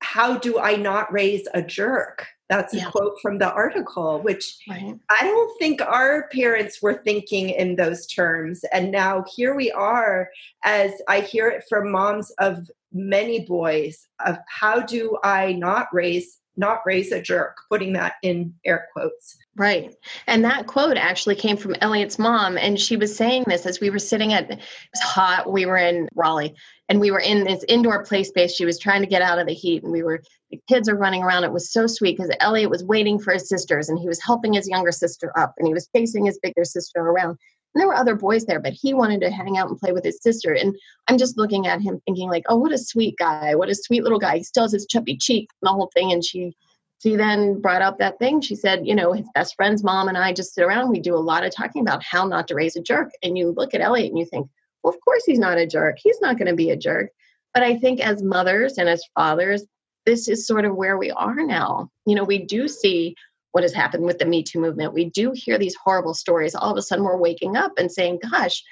how 0.00 0.36
do 0.36 0.58
i 0.58 0.76
not 0.76 1.12
raise 1.12 1.48
a 1.54 1.62
jerk 1.62 2.26
that's 2.54 2.74
yeah. 2.74 2.88
a 2.88 2.90
quote 2.90 3.20
from 3.20 3.38
the 3.38 3.52
article, 3.52 4.20
which 4.20 4.58
right. 4.68 4.96
I 5.10 5.24
don't 5.24 5.58
think 5.58 5.80
our 5.80 6.28
parents 6.28 6.80
were 6.80 6.94
thinking 6.94 7.50
in 7.50 7.76
those 7.76 8.06
terms. 8.06 8.64
And 8.72 8.92
now 8.92 9.24
here 9.34 9.54
we 9.54 9.72
are, 9.72 10.28
as 10.62 10.92
I 11.08 11.20
hear 11.20 11.48
it 11.48 11.64
from 11.68 11.90
moms 11.90 12.30
of 12.38 12.70
many 12.92 13.40
boys, 13.40 14.06
of 14.24 14.38
how 14.48 14.80
do 14.80 15.18
I 15.24 15.52
not 15.52 15.88
raise 15.92 16.38
not 16.56 16.82
raise 16.86 17.10
a 17.10 17.20
jerk, 17.20 17.56
putting 17.68 17.94
that 17.94 18.14
in 18.22 18.54
air 18.64 18.86
quotes. 18.92 19.36
Right. 19.56 19.92
And 20.28 20.44
that 20.44 20.68
quote 20.68 20.96
actually 20.96 21.34
came 21.34 21.56
from 21.56 21.74
Elliot's 21.80 22.16
mom. 22.16 22.56
And 22.56 22.78
she 22.78 22.96
was 22.96 23.16
saying 23.16 23.44
this 23.48 23.66
as 23.66 23.80
we 23.80 23.90
were 23.90 23.98
sitting 23.98 24.32
at, 24.32 24.48
it 24.48 24.58
was 24.58 25.00
hot. 25.00 25.50
We 25.50 25.66
were 25.66 25.76
in 25.76 26.08
Raleigh 26.14 26.54
and 26.88 27.00
we 27.00 27.10
were 27.10 27.20
in 27.20 27.44
this 27.44 27.64
indoor 27.68 28.04
play 28.04 28.24
space. 28.24 28.54
She 28.54 28.64
was 28.64 28.78
trying 28.78 29.00
to 29.00 29.08
get 29.08 29.22
out 29.22 29.38
of 29.38 29.46
the 29.46 29.54
heat, 29.54 29.82
and 29.82 29.92
we 29.92 30.02
were 30.02 30.22
the 30.50 30.60
kids 30.68 30.88
are 30.88 30.96
running 30.96 31.22
around. 31.22 31.44
It 31.44 31.52
was 31.52 31.72
so 31.72 31.86
sweet 31.86 32.16
because 32.16 32.34
Elliot 32.40 32.70
was 32.70 32.84
waiting 32.84 33.18
for 33.18 33.32
his 33.32 33.48
sisters, 33.48 33.88
and 33.88 33.98
he 33.98 34.08
was 34.08 34.22
helping 34.22 34.52
his 34.52 34.68
younger 34.68 34.92
sister 34.92 35.36
up, 35.38 35.54
and 35.58 35.66
he 35.66 35.74
was 35.74 35.88
facing 35.92 36.26
his 36.26 36.38
bigger 36.42 36.64
sister 36.64 37.00
around. 37.00 37.38
And 37.74 37.80
there 37.80 37.88
were 37.88 37.96
other 37.96 38.14
boys 38.14 38.44
there, 38.44 38.60
but 38.60 38.72
he 38.72 38.94
wanted 38.94 39.20
to 39.22 39.30
hang 39.30 39.58
out 39.58 39.68
and 39.68 39.78
play 39.78 39.92
with 39.92 40.04
his 40.04 40.22
sister. 40.22 40.52
And 40.52 40.76
I'm 41.08 41.18
just 41.18 41.36
looking 41.36 41.66
at 41.66 41.80
him, 41.80 42.00
thinking 42.04 42.28
like, 42.28 42.44
"Oh, 42.48 42.56
what 42.56 42.72
a 42.72 42.78
sweet 42.78 43.16
guy! 43.18 43.54
What 43.54 43.70
a 43.70 43.74
sweet 43.74 44.02
little 44.02 44.20
guy! 44.20 44.38
He 44.38 44.44
still 44.44 44.64
has 44.64 44.72
his 44.72 44.86
chubby 44.86 45.16
cheek 45.16 45.48
and 45.62 45.68
the 45.68 45.72
whole 45.72 45.90
thing." 45.94 46.12
And 46.12 46.24
she 46.24 46.54
she 47.02 47.16
then 47.16 47.60
brought 47.60 47.82
up 47.82 47.98
that 47.98 48.18
thing. 48.18 48.40
She 48.40 48.56
said, 48.56 48.86
you 48.86 48.94
know, 48.94 49.12
his 49.12 49.28
best 49.34 49.56
friend's 49.56 49.84
mom 49.84 50.08
and 50.08 50.16
I 50.16 50.32
just 50.32 50.54
sit 50.54 50.64
around. 50.64 50.88
We 50.88 51.00
do 51.00 51.14
a 51.14 51.18
lot 51.18 51.44
of 51.44 51.54
talking 51.54 51.82
about 51.82 52.02
how 52.02 52.26
not 52.26 52.48
to 52.48 52.54
raise 52.54 52.76
a 52.76 52.80
jerk. 52.80 53.10
And 53.22 53.36
you 53.36 53.50
look 53.50 53.74
at 53.74 53.82
Elliot 53.82 54.08
and 54.08 54.18
you 54.18 54.24
think, 54.24 54.48
well, 54.84 54.94
of 54.94 55.00
course 55.00 55.24
he's 55.24 55.38
not 55.38 55.58
a 55.58 55.66
jerk. 55.66 55.96
He's 55.98 56.20
not 56.20 56.38
going 56.38 56.48
to 56.48 56.54
be 56.54 56.70
a 56.70 56.76
jerk. 56.76 57.10
But 57.54 57.62
I 57.62 57.78
think 57.78 58.00
as 58.00 58.22
mothers 58.22 58.78
and 58.78 58.88
as 58.88 59.02
fathers, 59.14 59.64
this 60.04 60.28
is 60.28 60.46
sort 60.46 60.66
of 60.66 60.76
where 60.76 60.98
we 60.98 61.10
are 61.10 61.36
now. 61.36 61.88
You 62.06 62.14
know, 62.14 62.24
we 62.24 62.38
do 62.38 62.68
see 62.68 63.16
what 63.52 63.62
has 63.62 63.72
happened 63.72 64.04
with 64.04 64.18
the 64.18 64.26
Me 64.26 64.42
Too 64.42 64.60
movement. 64.60 64.92
We 64.92 65.06
do 65.06 65.32
hear 65.32 65.56
these 65.56 65.76
horrible 65.82 66.14
stories. 66.14 66.54
All 66.54 66.70
of 66.70 66.76
a 66.76 66.82
sudden, 66.82 67.04
we're 67.04 67.16
waking 67.16 67.56
up 67.56 67.72
and 67.78 67.90
saying, 67.90 68.20
gosh, 68.30 68.62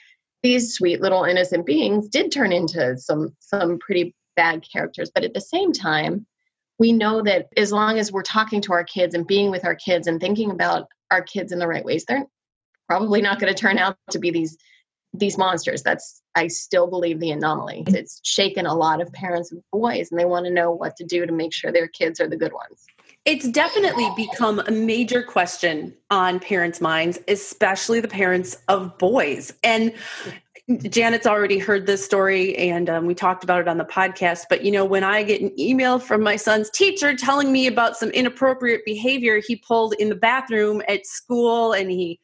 these 0.43 0.75
sweet 0.75 1.01
little 1.01 1.25
innocent 1.25 1.65
beings 1.65 2.09
did 2.09 2.33
turn 2.33 2.53
into 2.53 2.99
some 2.99 3.35
some 3.39 3.79
pretty 3.79 4.15
bad 4.37 4.67
characters. 4.71 5.11
But 5.15 5.25
at 5.25 5.35
the 5.35 5.41
same 5.41 5.73
time, 5.73 6.27
we 6.79 6.93
know 6.93 7.23
that 7.23 7.47
as 7.57 7.71
long 7.71 7.99
as 7.99 8.11
we're 8.11 8.23
talking 8.23 8.61
to 8.63 8.73
our 8.73 8.85
kids 8.85 9.15
and 9.15 9.27
being 9.27 9.51
with 9.51 9.65
our 9.65 9.77
kids 9.77 10.09
and 10.09 10.21
thinking 10.21 10.51
about 10.51 10.89
our 11.11 11.23
kids 11.23 11.53
in 11.53 11.61
the 11.61 11.69
right 11.69 11.85
ways, 11.85 12.05
they're 12.05 12.27
probably 12.89 13.23
not 13.23 13.39
going 13.39 13.55
to 13.55 13.59
turn 13.59 13.79
out 13.79 13.97
to 14.11 14.19
be 14.19 14.31
these 14.31 14.59
these 15.15 15.37
monsters. 15.39 15.83
That's 15.83 16.23
I 16.35 16.49
still 16.49 16.87
believe 16.87 17.21
the 17.21 17.31
anomaly. 17.31 17.85
It's 17.89 18.21
shaken 18.25 18.67
a 18.67 18.75
lot 18.75 19.01
of 19.01 19.13
parents 19.13 19.53
of 19.53 19.59
boys 19.71 20.11
and 20.11 20.19
they 20.19 20.25
want 20.25 20.47
to 20.47 20.53
know 20.53 20.71
what 20.71 20.97
to 20.97 21.05
do 21.05 21.27
to 21.27 21.33
make 21.33 21.53
sure 21.53 21.71
their 21.71 21.89
kids 21.89 22.21
are 22.21 22.29
the 22.29 22.37
good 22.37 22.53
ones. 22.53 22.87
It's 23.25 23.49
definitely 23.49 24.09
become 24.17 24.61
a 24.67 24.71
major 24.71 25.23
question 25.23 25.95
on 26.11 26.41
parents' 26.41 26.81
minds, 26.81 27.21
especially 27.29 28.01
the 28.01 28.09
parents 28.09 28.57
of 28.67 28.99
boys. 28.99 29.53
And 29.63 29.93
Janet's 30.89 31.27
already 31.27 31.59
heard 31.59 31.87
this 31.87 32.05
story 32.05 32.57
and 32.57 32.89
um, 32.89 33.07
we 33.07 33.15
talked 33.15 33.45
about 33.45 33.61
it 33.61 33.69
on 33.69 33.79
the 33.79 33.85
podcast. 33.85 34.47
But, 34.49 34.65
you 34.65 34.73
know, 34.73 34.85
when 34.85 35.05
I 35.05 35.23
get 35.23 35.41
an 35.41 35.59
email 35.61 35.99
from 35.99 36.23
my 36.23 36.37
son's 36.37 36.71
teacher 36.71 37.15
telling 37.15 37.53
me 37.53 37.67
about 37.67 37.97
some 37.97 38.11
inappropriate 38.11 38.85
behavior 38.85 39.41
he 39.47 39.57
pulled 39.57 39.95
in 39.95 40.09
the 40.09 40.15
bathroom 40.15 40.83
at 40.89 41.07
school 41.07 41.73
and 41.73 41.91
he 41.91 42.19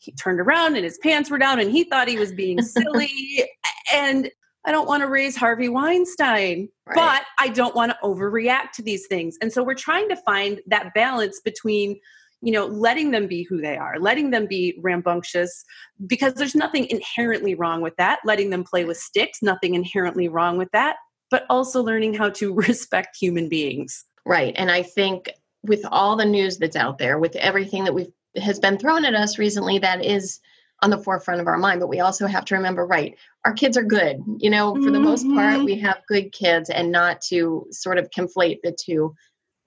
he 0.00 0.12
turned 0.12 0.40
around 0.40 0.76
and 0.76 0.84
his 0.84 0.98
pants 0.98 1.30
were 1.30 1.38
down 1.38 1.60
and 1.60 1.70
he 1.70 1.84
thought 1.84 2.08
he 2.08 2.18
was 2.18 2.32
being 2.32 2.60
silly. 2.62 3.44
and 3.92 4.30
I 4.66 4.72
don't 4.72 4.88
want 4.88 5.02
to 5.02 5.08
raise 5.08 5.36
Harvey 5.36 5.68
Weinstein, 5.68 6.68
right. 6.86 6.94
but 6.94 7.22
I 7.38 7.48
don't 7.48 7.74
want 7.74 7.92
to 7.92 7.98
overreact 8.02 8.72
to 8.74 8.82
these 8.82 9.06
things. 9.06 9.38
And 9.40 9.52
so 9.52 9.62
we're 9.62 9.74
trying 9.74 10.08
to 10.08 10.16
find 10.16 10.60
that 10.66 10.92
balance 10.94 11.40
between, 11.40 11.98
you 12.42 12.52
know, 12.52 12.66
letting 12.66 13.10
them 13.10 13.26
be 13.26 13.42
who 13.42 13.60
they 13.60 13.76
are, 13.76 13.98
letting 13.98 14.30
them 14.30 14.46
be 14.46 14.78
rambunctious, 14.82 15.64
because 16.06 16.34
there's 16.34 16.54
nothing 16.54 16.86
inherently 16.90 17.54
wrong 17.54 17.80
with 17.80 17.96
that. 17.96 18.20
Letting 18.24 18.50
them 18.50 18.64
play 18.64 18.84
with 18.84 18.98
sticks, 18.98 19.40
nothing 19.40 19.74
inherently 19.74 20.28
wrong 20.28 20.58
with 20.58 20.70
that, 20.72 20.96
but 21.30 21.46
also 21.48 21.82
learning 21.82 22.14
how 22.14 22.28
to 22.30 22.52
respect 22.54 23.16
human 23.18 23.48
beings. 23.48 24.04
Right. 24.26 24.54
And 24.56 24.70
I 24.70 24.82
think 24.82 25.30
with 25.62 25.84
all 25.90 26.16
the 26.16 26.24
news 26.24 26.58
that's 26.58 26.76
out 26.76 26.98
there, 26.98 27.18
with 27.18 27.36
everything 27.36 27.84
that 27.84 27.94
we've 27.94 28.12
has 28.36 28.58
been 28.58 28.78
thrown 28.78 29.04
at 29.04 29.14
us 29.14 29.38
recently 29.38 29.78
that 29.78 30.04
is 30.04 30.40
on 30.82 30.90
the 30.90 30.98
forefront 30.98 31.40
of 31.40 31.46
our 31.46 31.58
mind 31.58 31.80
but 31.80 31.88
we 31.88 32.00
also 32.00 32.26
have 32.26 32.44
to 32.44 32.54
remember 32.54 32.86
right 32.86 33.16
our 33.44 33.52
kids 33.52 33.76
are 33.76 33.82
good 33.82 34.22
you 34.38 34.50
know 34.50 34.74
for 34.82 34.90
the 34.90 35.00
most 35.00 35.26
part 35.34 35.56
mm-hmm. 35.56 35.64
we 35.64 35.78
have 35.78 36.02
good 36.08 36.32
kids 36.32 36.70
and 36.70 36.90
not 36.90 37.20
to 37.20 37.66
sort 37.70 37.98
of 37.98 38.10
conflate 38.10 38.58
the 38.62 38.72
two 38.72 39.14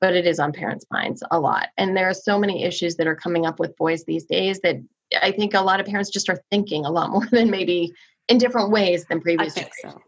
but 0.02 0.16
it 0.16 0.26
is 0.26 0.40
on 0.40 0.52
parents 0.52 0.86
minds 0.92 1.24
a 1.32 1.40
lot 1.40 1.70
and 1.78 1.96
there 1.96 2.10
are 2.10 2.14
so 2.14 2.40
many 2.40 2.64
issues 2.64 2.96
that 2.96 3.08
are 3.08 3.16
coming 3.16 3.46
up 3.46 3.60
with 3.60 3.76
boys 3.78 4.04
these 4.06 4.26
days 4.26 4.60
that 4.62 4.78
i 5.22 5.32
think 5.32 5.54
a 5.54 5.62
lot 5.62 5.80
of 5.80 5.86
parents 5.86 6.10
just 6.10 6.30
are 6.30 6.42
thinking 6.50 6.86
a 6.86 6.92
lot 6.92 7.10
more 7.12 7.28
than 7.32 7.50
maybe 7.50 7.92
in 8.28 8.38
different 8.38 8.72
ways 8.72 9.06
than 9.06 9.22
previous 9.22 9.58
I 9.58 9.70
so. 9.82 10.02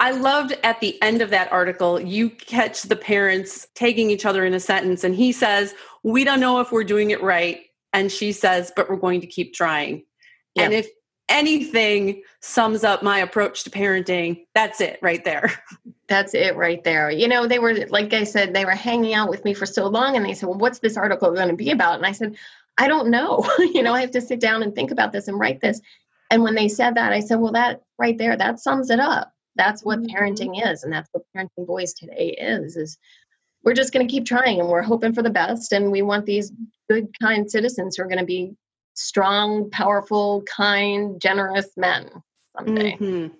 I 0.00 0.12
loved 0.12 0.56
at 0.62 0.80
the 0.80 1.00
end 1.02 1.20
of 1.22 1.30
that 1.30 1.52
article, 1.52 2.00
you 2.00 2.30
catch 2.30 2.82
the 2.82 2.96
parents 2.96 3.68
taking 3.74 4.10
each 4.10 4.24
other 4.24 4.44
in 4.44 4.54
a 4.54 4.60
sentence, 4.60 5.04
and 5.04 5.14
he 5.14 5.30
says, 5.30 5.74
We 6.02 6.24
don't 6.24 6.40
know 6.40 6.60
if 6.60 6.72
we're 6.72 6.84
doing 6.84 7.10
it 7.10 7.22
right 7.22 7.60
and 7.94 8.10
she 8.10 8.32
says, 8.32 8.72
but 8.74 8.90
we're 8.90 8.96
going 8.96 9.20
to 9.22 9.26
keep 9.26 9.54
trying. 9.54 10.04
Yeah. 10.54 10.64
And 10.64 10.74
if 10.74 10.88
anything 11.28 12.22
sums 12.40 12.84
up 12.84 13.02
my 13.02 13.18
approach 13.18 13.64
to 13.64 13.70
parenting, 13.70 14.44
that's 14.54 14.80
it 14.80 14.98
right 15.00 15.24
there. 15.24 15.52
That's 16.06 16.34
it 16.34 16.54
right 16.54 16.84
there. 16.84 17.10
You 17.10 17.26
know, 17.26 17.46
they 17.46 17.58
were, 17.58 17.86
like 17.86 18.12
I 18.12 18.24
said, 18.24 18.52
they 18.52 18.66
were 18.66 18.72
hanging 18.72 19.14
out 19.14 19.30
with 19.30 19.42
me 19.42 19.54
for 19.54 19.64
so 19.64 19.86
long 19.86 20.16
and 20.16 20.26
they 20.26 20.34
said, 20.34 20.50
Well, 20.50 20.58
what's 20.58 20.80
this 20.80 20.98
article 20.98 21.32
going 21.32 21.48
to 21.48 21.56
be 21.56 21.70
about? 21.70 21.94
And 21.96 22.04
I 22.04 22.12
said, 22.12 22.36
I 22.76 22.88
don't 22.88 23.08
know. 23.08 23.42
you 23.58 23.82
know, 23.82 23.94
I 23.94 24.02
have 24.02 24.10
to 24.10 24.20
sit 24.20 24.38
down 24.38 24.62
and 24.62 24.74
think 24.74 24.90
about 24.90 25.12
this 25.12 25.28
and 25.28 25.38
write 25.38 25.62
this. 25.62 25.80
And 26.30 26.42
when 26.42 26.56
they 26.56 26.68
said 26.68 26.94
that, 26.96 27.14
I 27.14 27.20
said, 27.20 27.36
Well, 27.36 27.52
that 27.52 27.80
right 27.98 28.18
there, 28.18 28.36
that 28.36 28.60
sums 28.60 28.90
it 28.90 29.00
up. 29.00 29.32
That's 29.56 29.82
what 29.82 30.00
mm-hmm. 30.00 30.14
parenting 30.14 30.70
is. 30.70 30.84
And 30.84 30.92
that's 30.92 31.08
what 31.12 31.24
parenting 31.34 31.66
boys 31.66 31.94
today 31.94 32.36
is, 32.38 32.76
is 32.76 32.98
we're 33.62 33.72
just 33.72 33.94
going 33.94 34.06
to 34.06 34.12
keep 34.12 34.26
trying 34.26 34.60
and 34.60 34.68
we're 34.68 34.82
hoping 34.82 35.14
for 35.14 35.22
the 35.22 35.30
best 35.30 35.72
and 35.72 35.90
we 35.90 36.02
want 36.02 36.26
these 36.26 36.52
good 36.88 37.08
kind 37.20 37.50
citizens 37.50 37.96
who 37.96 38.02
are 38.02 38.08
going 38.08 38.18
to 38.18 38.24
be 38.24 38.54
strong 38.94 39.70
powerful 39.70 40.42
kind 40.42 41.20
generous 41.20 41.68
men 41.76 42.10
someday. 42.56 42.92
Mm-hmm. 42.92 43.34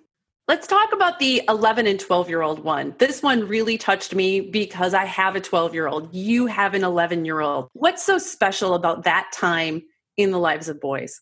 let's 0.47 0.67
talk 0.67 0.91
about 0.91 1.19
the 1.19 1.41
11 1.47 1.87
and 1.87 1.99
12 1.99 2.29
year 2.29 2.41
old 2.41 2.59
one. 2.63 2.93
This 2.97 3.23
one 3.23 3.47
really 3.47 3.77
touched 3.77 4.13
me 4.13 4.41
because 4.41 4.93
i 4.93 5.05
have 5.05 5.35
a 5.35 5.41
12 5.41 5.73
year 5.73 5.87
old 5.87 6.13
you 6.13 6.47
have 6.47 6.73
an 6.73 6.83
11 6.83 7.25
year 7.25 7.39
old 7.39 7.69
what's 7.73 8.03
so 8.03 8.17
special 8.17 8.73
about 8.73 9.03
that 9.03 9.31
time 9.33 9.81
in 10.17 10.31
the 10.31 10.39
lives 10.39 10.67
of 10.69 10.81
boys? 10.81 11.21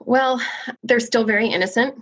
Well 0.00 0.40
they're 0.82 1.00
still 1.00 1.24
very 1.24 1.48
innocent 1.48 1.96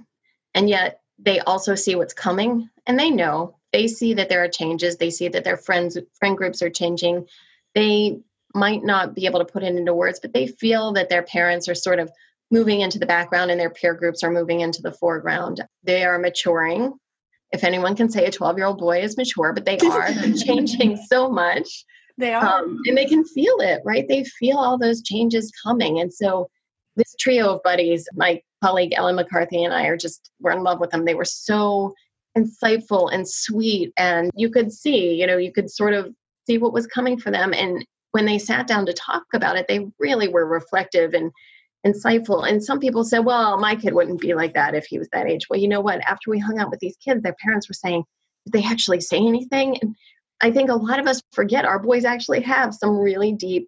and 0.55 0.69
yet 0.69 1.01
they 1.19 1.41
also 1.41 1.75
see 1.75 1.97
what's 1.97 2.15
coming 2.15 2.69
and 2.87 2.99
they 2.99 3.11
know. 3.11 3.57
They 3.73 3.87
see 3.87 4.15
that 4.15 4.29
there 4.29 4.43
are 4.43 4.49
changes. 4.49 4.97
They 4.97 5.11
see 5.11 5.29
that 5.29 5.45
their 5.45 5.57
friends 5.57 5.99
friend 6.19 6.37
groups 6.37 6.63
are 6.63 6.71
changing. 6.71 7.27
They 7.75 8.21
might 8.55 8.83
not 8.83 9.15
be 9.15 9.27
able 9.27 9.39
to 9.39 9.45
put 9.45 9.63
it 9.63 9.75
into 9.75 9.95
words 9.95 10.21
but 10.21 10.33
they 10.33 10.47
feel 10.47 10.93
that 10.93 11.09
their 11.09 11.23
parents 11.23 11.69
are 11.69 11.75
sort 11.75 11.99
of 11.99 12.11
moving 12.51 12.81
into 12.81 12.99
the 12.99 13.07
background 13.07 13.51
and 13.51 13.61
their 13.61 13.71
peer 13.71 13.95
groups 13.95 14.23
are 14.23 14.31
moving 14.31 14.61
into 14.61 14.83
the 14.83 14.93
foreground. 14.93 15.63
They 15.85 16.05
are 16.05 16.19
maturing. 16.19 16.95
If 17.53 17.65
anyone 17.65 17.97
can 17.97 18.11
say 18.11 18.27
a 18.27 18.31
12 18.31 18.57
year 18.57 18.67
old 18.67 18.79
boy 18.79 19.01
is 19.01 19.17
mature 19.17 19.53
but 19.53 19.65
they 19.65 19.79
are 19.91 20.13
they're 20.13 20.35
changing 20.35 20.97
so 20.97 21.29
much. 21.29 21.85
They 22.17 22.35
are. 22.35 22.45
um, 22.45 22.79
and 22.87 22.97
they 22.97 23.07
can 23.07 23.25
feel 23.25 23.57
it 23.61 23.81
right? 23.85 24.07
They 24.09 24.25
feel 24.25 24.57
all 24.59 24.79
those 24.79 25.03
changes 25.03 25.53
coming. 25.63 26.01
And 26.01 26.13
so 26.13 26.49
this 26.97 27.15
trio 27.21 27.55
of 27.55 27.63
buddies 27.63 28.07
my 28.15 28.41
colleague 28.61 28.93
ellen 28.97 29.15
mccarthy 29.15 29.63
and 29.63 29.73
i 29.73 29.85
are 29.85 29.97
just 29.97 30.33
we're 30.41 30.51
in 30.51 30.63
love 30.63 30.81
with 30.81 30.91
them. 30.91 31.05
They 31.05 31.15
were 31.15 31.25
so 31.25 31.95
insightful 32.37 33.13
and 33.13 33.29
sweet. 33.29 33.93
And 33.97 34.31
you 34.35 34.51
could 34.51 34.73
see 34.73 35.15
you 35.15 35.27
know 35.27 35.37
you 35.37 35.53
could 35.53 35.71
sort 35.71 35.95
of 35.95 36.15
see 36.47 36.59
what 36.59 36.73
was 36.73 36.87
coming 36.87 37.19
for 37.19 37.31
them. 37.31 37.53
And 37.53 37.85
when 38.13 38.27
they 38.27 38.39
sat 38.39 38.67
down 38.67 38.87
to 38.87 38.93
talk 38.93 39.25
about 39.35 39.57
it 39.57 39.67
they 39.69 39.87
really 39.99 40.29
were 40.29 40.47
reflective 40.47 41.15
and 41.15 41.31
insightful. 41.87 42.49
And 42.49 42.63
some 42.63 42.81
people 42.81 43.05
said 43.05 43.21
well 43.21 43.59
my 43.59 43.77
kid 43.77 43.95
wouldn't 43.95 44.21
be 44.21 44.35
like 44.35 44.55
that 44.55 44.75
if 44.75 44.87
he 44.87 44.99
was 44.99 45.09
that 45.13 45.29
age. 45.29 45.47
Well 45.49 45.61
you 45.61 45.69
know 45.69 45.81
what? 45.81 46.01
After 46.01 46.31
we 46.31 46.39
hung 46.39 46.59
out 46.59 46.71
with 46.71 46.81
these 46.81 46.97
kids 47.05 47.23
their 47.23 47.37
parents 47.43 47.69
were 47.69 47.75
saying 47.75 48.05
did 48.47 48.53
they 48.53 48.67
actually 48.67 49.01
say 49.01 49.19
anything? 49.19 49.79
And 49.81 49.95
i 50.41 50.51
think 50.51 50.71
a 50.71 50.75
lot 50.75 51.01
of 51.01 51.07
us 51.07 51.21
forget 51.33 51.65
our 51.65 51.79
boys 51.81 52.05
actually 52.05 52.41
have 52.43 52.75
some 52.75 52.97
really 52.97 53.33
deep 53.33 53.67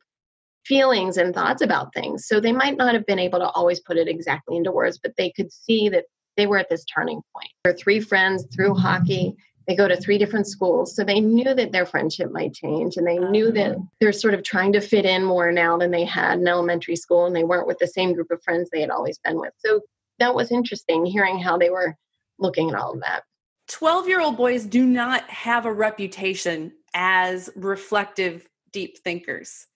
feelings 0.66 1.16
and 1.16 1.34
thoughts 1.34 1.62
about 1.62 1.92
things. 1.94 2.26
So 2.26 2.38
they 2.38 2.52
might 2.52 2.76
not 2.76 2.94
have 2.94 3.06
been 3.06 3.18
able 3.18 3.38
to 3.40 3.48
always 3.50 3.80
put 3.80 3.96
it 3.96 4.08
exactly 4.08 4.56
into 4.56 4.72
words 4.72 4.98
but 5.02 5.12
they 5.16 5.30
could 5.30 5.52
see 5.52 5.88
that 5.88 6.04
they 6.36 6.46
were 6.46 6.58
at 6.58 6.68
this 6.68 6.84
turning 6.84 7.20
point. 7.34 7.50
Their 7.64 7.74
three 7.74 8.00
friends 8.00 8.46
through 8.54 8.74
hockey. 8.74 9.36
They 9.70 9.76
go 9.76 9.86
to 9.86 9.96
three 9.96 10.18
different 10.18 10.48
schools. 10.48 10.96
So 10.96 11.04
they 11.04 11.20
knew 11.20 11.54
that 11.54 11.70
their 11.70 11.86
friendship 11.86 12.32
might 12.32 12.52
change 12.52 12.96
and 12.96 13.06
they 13.06 13.18
knew 13.18 13.52
that 13.52 13.76
uh-huh. 13.76 13.84
they're 14.00 14.12
sort 14.12 14.34
of 14.34 14.42
trying 14.42 14.72
to 14.72 14.80
fit 14.80 15.04
in 15.04 15.22
more 15.22 15.52
now 15.52 15.78
than 15.78 15.92
they 15.92 16.04
had 16.04 16.40
in 16.40 16.48
elementary 16.48 16.96
school 16.96 17.26
and 17.26 17.36
they 17.36 17.44
weren't 17.44 17.68
with 17.68 17.78
the 17.78 17.86
same 17.86 18.12
group 18.12 18.32
of 18.32 18.42
friends 18.42 18.68
they 18.68 18.80
had 18.80 18.90
always 18.90 19.18
been 19.18 19.38
with. 19.38 19.52
So 19.58 19.82
that 20.18 20.34
was 20.34 20.50
interesting 20.50 21.06
hearing 21.06 21.38
how 21.38 21.56
they 21.56 21.70
were 21.70 21.94
looking 22.40 22.68
at 22.68 22.74
all 22.74 22.94
of 22.94 23.00
that. 23.02 23.22
12 23.68 24.08
year 24.08 24.20
old 24.20 24.36
boys 24.36 24.64
do 24.64 24.84
not 24.84 25.30
have 25.30 25.66
a 25.66 25.72
reputation 25.72 26.72
as 26.92 27.48
reflective, 27.54 28.48
deep 28.72 28.98
thinkers 28.98 29.68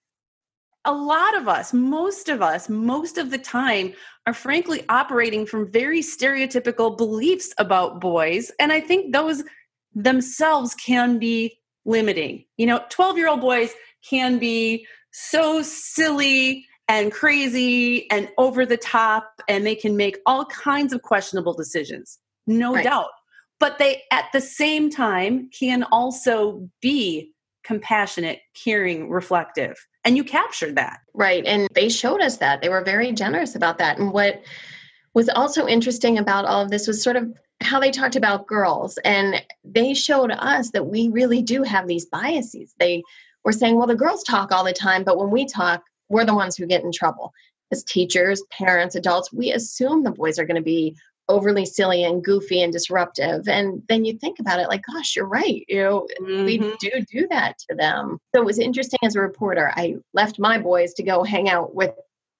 a 0.85 0.93
lot 0.93 1.37
of 1.37 1.49
us, 1.49 1.73
most 1.73 2.29
of 2.29 2.43
us, 2.43 2.69
most 2.69 3.17
of 3.17 3.31
the 3.31 3.39
time 3.39 3.95
are 4.27 4.35
frankly 4.35 4.85
operating 4.89 5.47
from 5.47 5.71
very 5.71 6.01
stereotypical 6.01 6.97
beliefs 6.97 7.55
about 7.59 8.01
boys. 8.01 8.51
And 8.61 8.73
I 8.73 8.81
think 8.81 9.13
those 9.13 9.43
themselves 9.95 10.75
can 10.75 11.19
be 11.19 11.59
limiting. 11.85 12.45
You 12.57 12.67
know, 12.67 12.83
12 12.91 13.19
year 13.19 13.29
old 13.29 13.41
boys 13.41 13.73
can 14.09 14.39
be 14.39 14.87
so 15.13 15.63
silly 15.63 16.67
and 16.89 17.11
crazy 17.13 18.11
and 18.11 18.29
over 18.37 18.67
the 18.67 18.77
top, 18.77 19.41
and 19.49 19.65
they 19.67 19.75
can 19.75 19.97
make 19.97 20.19
all 20.27 20.45
kinds 20.47 20.93
of 20.93 21.03
questionable 21.03 21.55
decisions, 21.55 22.19
no 22.47 22.75
right. 22.75 22.85
doubt. 22.85 23.11
but 23.61 23.79
they 23.79 24.03
at 24.11 24.27
the 24.33 24.41
same 24.41 24.91
time 24.91 25.49
can 25.59 25.85
also 25.85 26.69
be 26.83 27.33
compassionate, 27.65 28.41
caring, 28.63 29.09
reflective. 29.09 29.77
And 30.05 30.17
you 30.19 30.25
captured 30.25 30.77
that. 30.77 31.01
Right. 31.15 31.45
And 31.47 31.67
they 31.75 31.89
showed 31.89 32.21
us 32.21 32.37
that. 32.39 32.61
They 32.61 32.69
were 32.69 32.85
very 32.85 33.13
generous 33.13 33.55
about 33.55 33.79
that. 33.79 33.99
And 33.99 34.13
what 34.13 34.43
was 35.15 35.31
also 35.31 35.67
interesting 35.67 36.19
about 36.19 36.45
all 36.45 36.61
of 36.61 36.71
this 36.71 36.87
was 36.87 37.03
sort 37.03 37.17
of 37.17 37.33
how 37.61 37.81
they 37.81 37.91
talked 37.91 38.17
about 38.17 38.47
girls. 38.47 38.99
And 39.05 39.43
they 39.65 39.95
showed 39.95 40.31
us 40.31 40.71
that 40.71 40.87
we 40.87 41.09
really 41.09 41.43
do 41.43 41.63
have 41.63 41.87
these 41.87 42.07
biases. 42.07 42.75
They 42.79 43.03
were 43.45 43.53
saying, 43.53 43.77
well, 43.77 43.87
the 43.87 43.95
girls 43.95 44.23
talk 44.23 44.53
all 44.53 44.65
the 44.65 44.73
time, 44.73 45.05
but 45.05 45.19
when 45.19 45.31
we 45.31 45.47
talk, 45.47 45.83
we're 46.09 46.25
the 46.25 46.35
ones 46.35 46.57
who 46.57 46.67
get 46.67 46.85
in 46.85 46.93
trouble. 46.93 47.33
As 47.73 47.83
teachers, 47.85 48.43
parents, 48.51 48.95
adults, 48.95 49.33
we 49.33 49.53
assume 49.53 50.03
the 50.03 50.11
boys 50.11 50.39
are 50.39 50.45
going 50.45 50.57
to 50.57 50.63
be 50.63 50.97
overly 51.29 51.65
silly 51.65 52.05
and 52.05 52.23
goofy 52.23 52.63
and 52.63 52.73
disruptive 52.73 53.49
and 53.49 53.83
then 53.89 54.05
you 54.05 54.13
think 54.19 54.39
about 54.39 54.61
it 54.61 54.69
like 54.69 54.83
gosh 54.85 55.17
you're 55.17 55.27
right 55.27 55.65
you 55.69 55.83
know 55.83 56.07
mm-hmm. 56.21 56.45
we 56.45 56.59
do 56.59 56.91
do 57.11 57.27
that 57.29 57.59
to 57.59 57.75
them 57.75 58.19
so 58.35 58.43
it 58.43 58.45
was 58.45 58.59
interesting 58.59 58.99
as 59.03 59.17
a 59.17 59.21
reporter 59.21 59.73
i 59.75 59.95
left 60.13 60.39
my 60.39 60.59
boys 60.59 60.93
to 60.93 61.03
go 61.03 61.25
hang 61.25 61.49
out 61.49 61.75
with 61.75 61.93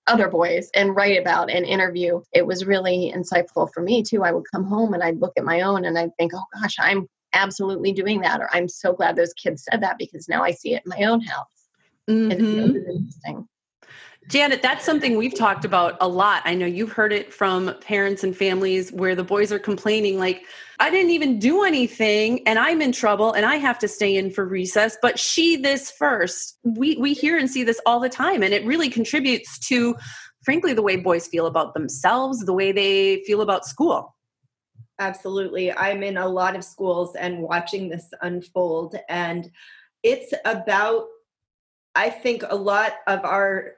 other 0.07 0.29
boys 0.29 0.71
and 0.75 0.95
write 0.95 1.19
about 1.19 1.51
and 1.51 1.65
interview 1.65 2.21
it 2.33 2.47
was 2.47 2.67
really 2.67 3.13
insightful 3.17 3.71
for 3.73 3.83
me 3.83 4.03
too. 4.03 4.23
I 4.23 4.33
would 4.33 4.45
come 4.53 4.65
home 4.65 4.95
and 4.95 5.03
i'd 5.03 5.21
look 5.21 5.33
at 5.37 5.45
my 5.45 5.63
own 5.63 5.85
and 5.85 5.99
i'd 5.99 6.15
think 6.19 6.33
oh 6.35 6.45
gosh 6.61 6.77
i'm 6.79 7.09
absolutely 7.33 7.93
doing 7.93 8.21
that 8.21 8.41
or 8.41 8.49
i'm 8.53 8.69
so 8.69 8.93
glad 8.93 9.17
those 9.17 9.33
kids 9.35 9.67
said 9.71 9.83
that 9.83 9.99
because 9.99 10.29
now 10.29 10.43
i 10.43 10.51
see 10.51 10.75
it 10.75 10.83
in 10.85 10.91
my 10.99 11.07
own 11.07 11.21
house. 11.21 11.47
Mm-hmm. 12.09 12.31
it, 12.33 12.41
it 12.41 12.87
interesting 12.89 13.49
Janet, 14.29 14.63
that's 14.63 14.85
something 14.85 15.17
we've 15.17 15.37
talked 15.37 15.65
about 15.65 15.97
a 16.01 16.09
lot. 16.09 16.43
I 16.45 16.55
know 16.55 16.67
you've 16.67 16.93
heard 16.93 17.13
it 17.13 17.33
from 17.33 17.75
parents 17.81 18.25
and 18.25 18.35
families 18.35 18.91
where 18.91 19.15
the 19.15 19.25
boys 19.25 19.53
are 19.53 19.59
complaining, 19.59 20.19
like, 20.19 20.45
I 20.81 20.91
didn't 20.91 21.11
even 21.11 21.39
do 21.39 21.63
anything 21.63 22.47
and 22.47 22.59
I'm 22.59 22.83
in 22.83 22.93
trouble 22.93 23.33
and 23.33 23.47
I 23.47 23.57
have 23.57 23.79
to 23.81 23.89
stay 23.89 24.17
in 24.17 24.31
for 24.31 24.45
recess, 24.45 24.97
but 25.01 25.19
she 25.19 25.57
this 25.57 25.91
first. 25.91 26.59
We 26.65 26.97
we 26.97 27.13
hear 27.13 27.39
and 27.39 27.49
see 27.49 27.63
this 27.63 27.81
all 27.87 28.01
the 28.01 28.09
time 28.09 28.43
and 28.43 28.53
it 28.53 28.65
really 28.65 28.89
contributes 28.89 29.59
to 29.69 29.95
frankly 30.43 30.73
the 30.73 30.83
way 30.83 30.97
boys 30.97 31.29
feel 31.29 31.47
about 31.47 31.75
themselves, 31.75 32.41
the 32.41 32.53
way 32.53 32.73
they 32.73 33.23
feel 33.25 33.41
about 33.41 33.65
school. 33.65 34.17
Absolutely. 34.99 35.73
I'm 35.73 36.03
in 36.03 36.17
a 36.17 36.29
lot 36.29 36.57
of 36.57 36.65
schools 36.65 37.15
and 37.15 37.39
watching 37.39 37.89
this 37.89 38.09
unfold 38.23 38.97
and 39.09 39.51
it's 40.03 40.35
about 40.45 41.07
I 41.95 42.11
think 42.11 42.43
a 42.49 42.57
lot 42.57 42.95
of 43.07 43.25
our 43.25 43.75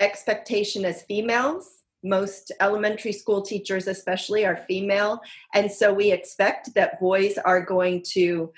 expectation 0.00 0.84
as 0.84 1.02
females. 1.02 1.82
Most 2.04 2.52
elementary 2.60 3.12
school 3.12 3.42
teachers 3.42 3.88
especially 3.88 4.46
are 4.46 4.64
female. 4.68 5.20
And 5.54 5.70
so 5.70 5.92
we 5.92 6.12
expect 6.12 6.74
that 6.74 7.00
boys 7.00 7.38
are 7.38 7.60
going 7.60 8.02
to 8.12 8.52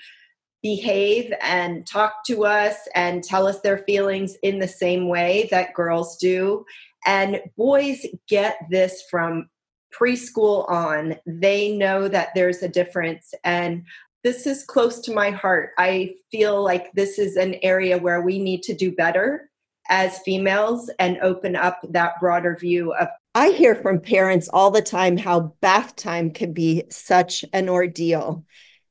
behave 0.61 1.33
and 1.41 1.87
talk 1.87 2.23
to 2.27 2.45
us 2.45 2.75
and 2.93 3.23
tell 3.23 3.47
us 3.47 3.61
their 3.61 3.79
feelings 3.79 4.35
in 4.43 4.59
the 4.59 4.67
same 4.67 5.07
way 5.07 5.47
that 5.49 5.73
girls 5.73 6.17
do. 6.17 6.65
And 7.07 7.41
boys 7.57 8.05
get 8.27 8.57
this 8.69 9.03
from 9.09 9.49
preschool 9.91 10.69
on. 10.69 11.15
They 11.25 11.75
know 11.75 12.07
that 12.07 12.29
there's 12.35 12.61
a 12.61 12.69
difference. 12.69 13.33
And 13.43 13.85
this 14.23 14.45
is 14.45 14.63
close 14.63 14.99
to 15.01 15.13
my 15.13 15.31
heart. 15.31 15.71
I 15.79 16.13
feel 16.31 16.63
like 16.63 16.91
this 16.93 17.17
is 17.17 17.37
an 17.37 17.55
area 17.63 17.97
where 17.97 18.21
we 18.21 18.37
need 18.37 18.61
to 18.63 18.75
do 18.75 18.91
better 18.91 19.49
as 19.89 20.19
females 20.19 20.89
and 20.99 21.17
open 21.21 21.55
up 21.55 21.79
that 21.89 22.19
broader 22.19 22.55
view 22.59 22.93
of 22.93 23.07
I 23.33 23.51
hear 23.51 23.75
from 23.75 24.01
parents 24.01 24.49
all 24.51 24.71
the 24.71 24.81
time 24.81 25.15
how 25.15 25.55
bath 25.61 25.95
time 25.95 26.31
can 26.31 26.51
be 26.51 26.83
such 26.89 27.45
an 27.53 27.69
ordeal. 27.69 28.43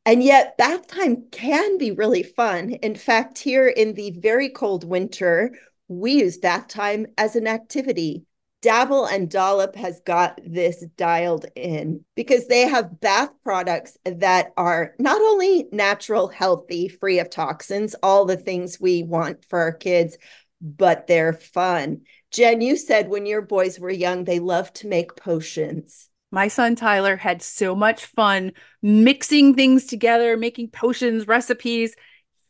And 0.06 0.22
yet, 0.22 0.56
bath 0.56 0.86
time 0.86 1.24
can 1.30 1.76
be 1.76 1.90
really 1.90 2.22
fun. 2.22 2.70
In 2.70 2.94
fact, 2.94 3.38
here 3.38 3.68
in 3.68 3.92
the 3.92 4.12
very 4.12 4.48
cold 4.48 4.82
winter, 4.82 5.54
we 5.88 6.12
use 6.12 6.38
bath 6.38 6.68
time 6.68 7.06
as 7.18 7.36
an 7.36 7.46
activity. 7.46 8.24
Dabble 8.62 9.06
and 9.06 9.30
Dollop 9.30 9.74
has 9.76 10.00
got 10.04 10.38
this 10.44 10.84
dialed 10.96 11.46
in 11.54 12.04
because 12.14 12.46
they 12.46 12.68
have 12.68 13.00
bath 13.00 13.30
products 13.42 13.96
that 14.04 14.52
are 14.56 14.94
not 14.98 15.20
only 15.20 15.66
natural, 15.72 16.28
healthy, 16.28 16.88
free 16.88 17.18
of 17.18 17.30
toxins, 17.30 17.94
all 18.02 18.24
the 18.26 18.36
things 18.36 18.80
we 18.80 19.02
want 19.02 19.44
for 19.48 19.58
our 19.58 19.72
kids, 19.72 20.18
but 20.60 21.06
they're 21.06 21.32
fun. 21.32 22.02
Jen, 22.30 22.60
you 22.60 22.76
said 22.76 23.08
when 23.08 23.26
your 23.26 23.42
boys 23.42 23.80
were 23.80 23.90
young, 23.90 24.24
they 24.24 24.38
loved 24.38 24.76
to 24.76 24.88
make 24.88 25.16
potions. 25.16 26.08
My 26.30 26.48
son 26.48 26.76
Tyler 26.76 27.16
had 27.16 27.42
so 27.42 27.74
much 27.74 28.04
fun 28.04 28.52
mixing 28.82 29.54
things 29.54 29.86
together, 29.86 30.36
making 30.36 30.68
potions, 30.70 31.26
recipes. 31.26 31.96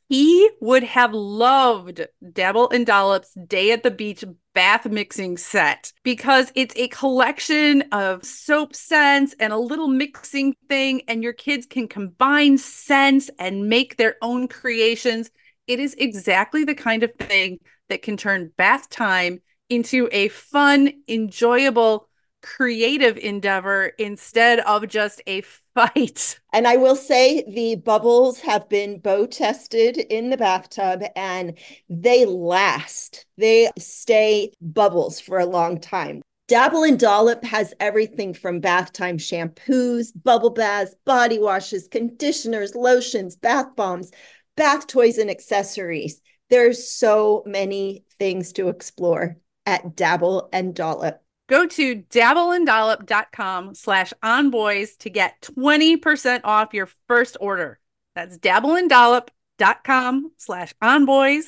He 0.09 0.51
would 0.61 0.83
have 0.83 1.15
loved 1.15 2.07
Dabble 2.33 2.71
and 2.71 2.85
Dollop's 2.85 3.33
Day 3.47 3.71
at 3.71 3.85
the 3.85 3.93
Beach 3.93 4.25
bath 4.55 4.85
mixing 4.87 5.37
set 5.37 5.93
because 6.03 6.51
it's 6.57 6.75
a 6.77 6.89
collection 6.89 7.83
of 7.93 8.25
soap 8.25 8.75
scents 8.75 9.35
and 9.39 9.53
a 9.53 9.57
little 9.57 9.89
mixing 9.89 10.57
thing, 10.69 11.03
and 11.07 11.23
your 11.23 11.33
kids 11.33 11.65
can 11.65 11.87
combine 11.87 12.59
scents 12.59 13.31
and 13.39 13.69
make 13.69 13.97
their 13.97 14.17
own 14.21 14.49
creations. 14.49 15.31
It 15.69 15.79
is 15.79 15.95
exactly 15.95 16.65
the 16.65 16.75
kind 16.75 17.05
of 17.05 17.15
thing 17.15 17.61
that 17.91 18.03
can 18.03 18.17
turn 18.17 18.53
bath 18.57 18.89
time 18.89 19.41
into 19.69 20.09
a 20.11 20.29
fun, 20.29 20.93
enjoyable, 21.09 22.09
creative 22.43 23.17
endeavor 23.19 23.93
instead 23.99 24.61
of 24.61 24.89
just 24.89 25.23
a 25.27 25.43
fight. 25.75 26.41
And 26.53 26.67
I 26.67 26.77
will 26.77 26.97
say 26.97 27.45
the 27.49 27.77
bubbles 27.77 28.41
have 28.41 28.69
been 28.69 28.99
bow 28.99 29.27
tested 29.27 29.99
in 29.99 30.31
the 30.31 30.37
bathtub 30.37 31.03
and 31.15 31.57
they 31.89 32.25
last. 32.25 33.27
They 33.37 33.71
stay 33.79 34.53
bubbles 34.61 35.21
for 35.21 35.39
a 35.39 35.47
long 35.47 35.81
time. 35.81 36.23
Dabble 36.49 36.83
and 36.83 36.99
Dollop 36.99 37.45
has 37.45 37.73
everything 37.79 38.35
from 38.35 38.59
bath 38.59 38.93
time 38.93 39.19
shampoos, 39.19 40.11
bubble 40.21 40.51
baths, 40.51 40.97
body 41.05 41.39
washes, 41.39 41.87
conditioners, 41.87 42.75
lotions, 42.75 43.37
bath 43.37 43.77
bombs, 43.77 44.11
bath 44.57 44.89
toys, 44.89 45.17
and 45.17 45.31
accessories. 45.31 46.21
There's 46.51 46.89
so 46.91 47.45
many 47.47 48.05
things 48.19 48.53
to 48.55 48.69
explore 48.69 49.37
at 49.67 49.95
Dabble 49.97 50.49
and 50.53 50.75
Dollop. 50.75 51.21
Go 51.49 51.67
to 51.67 51.97
dabbleanddollop.com 51.97 53.75
slash 53.75 54.13
onboys 54.23 54.97
to 54.99 55.11
get 55.11 55.41
20% 55.43 56.41
off 56.45 56.75
your 56.75 56.89
first 57.09 57.37
order. 57.41 57.79
That's 58.15 58.39
dabbleanddollop.com 58.39 60.33
slash 60.37 60.75
onboys, 60.83 61.47